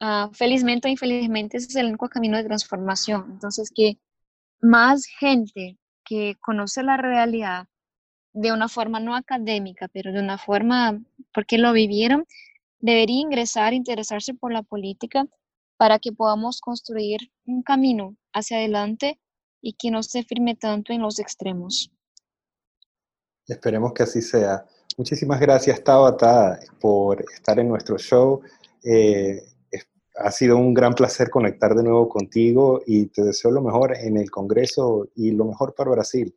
uh, 0.00 0.32
felizmente 0.32 0.86
o 0.86 0.90
infelizmente 0.90 1.56
ese 1.56 1.68
es 1.68 1.76
el 1.76 1.86
único 1.86 2.08
camino 2.08 2.36
de 2.36 2.44
transformación. 2.44 3.26
Entonces, 3.32 3.70
que 3.74 3.98
más 4.60 5.06
gente 5.06 5.78
que 6.04 6.36
conoce 6.40 6.82
la 6.82 6.96
realidad 6.96 7.66
de 8.32 8.52
una 8.52 8.68
forma 8.68 9.00
no 9.00 9.14
académica, 9.14 9.88
pero 9.88 10.12
de 10.12 10.20
una 10.20 10.38
forma 10.38 11.00
porque 11.32 11.56
lo 11.58 11.72
vivieron, 11.72 12.26
debería 12.80 13.20
ingresar, 13.20 13.72
interesarse 13.72 14.34
por 14.34 14.52
la 14.52 14.62
política 14.62 15.26
para 15.76 15.98
que 15.98 16.12
podamos 16.12 16.60
construir 16.60 17.32
un 17.46 17.62
camino 17.62 18.16
hacia 18.32 18.58
adelante 18.58 19.18
y 19.60 19.74
que 19.74 19.90
no 19.90 20.02
se 20.02 20.24
firme 20.24 20.56
tanto 20.56 20.92
en 20.92 21.02
los 21.02 21.18
extremos. 21.18 21.90
Esperemos 23.46 23.92
que 23.92 24.02
así 24.02 24.20
sea. 24.20 24.64
Muchísimas 24.96 25.40
gracias, 25.40 25.82
Tabata, 25.82 26.58
por 26.80 27.24
estar 27.32 27.58
en 27.58 27.68
nuestro 27.68 27.98
show. 27.98 28.42
Eh, 28.84 29.42
ha 30.16 30.30
sido 30.30 30.56
un 30.56 30.74
gran 30.74 30.94
placer 30.94 31.30
conectar 31.30 31.74
de 31.74 31.82
nuevo 31.82 32.08
contigo 32.08 32.82
y 32.86 33.06
te 33.06 33.22
deseo 33.22 33.50
lo 33.50 33.62
mejor 33.62 33.96
en 33.96 34.16
el 34.16 34.30
Congreso 34.30 35.08
y 35.14 35.32
lo 35.32 35.44
mejor 35.44 35.74
para 35.74 35.90
Brasil. 35.90 36.34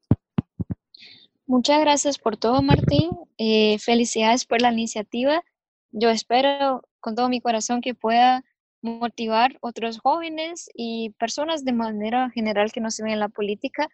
Muchas 1.46 1.80
gracias 1.80 2.18
por 2.18 2.38
todo, 2.38 2.62
Martín. 2.62 3.12
Eh, 3.38 3.80
felicidades 3.80 4.46
por 4.46 4.62
la 4.62 4.72
iniciativa. 4.72 5.44
Yo 5.92 6.10
espero 6.10 6.82
con 7.00 7.16
todo 7.16 7.30
mi 7.30 7.40
corazón 7.40 7.82
que 7.82 7.94
pueda 7.94 8.44
motivar 8.82 9.58
otros 9.62 10.00
jóvenes 10.00 10.70
y 10.74 11.12
personas 11.20 11.64
de 11.64 11.74
manera 11.74 12.30
general 12.32 12.72
que 12.72 12.82
no 12.82 12.92
se 12.92 13.04
ven 13.04 13.14
en 13.14 13.20
la 13.20 13.30
política 13.30 13.88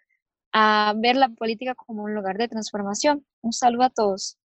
a 0.51 0.93
ver 0.95 1.15
la 1.15 1.29
política 1.29 1.75
como 1.75 2.03
un 2.03 2.13
lugar 2.13 2.37
de 2.37 2.47
transformación. 2.47 3.25
Un 3.41 3.53
saludo 3.53 3.83
a 3.83 3.89
todos. 3.89 4.37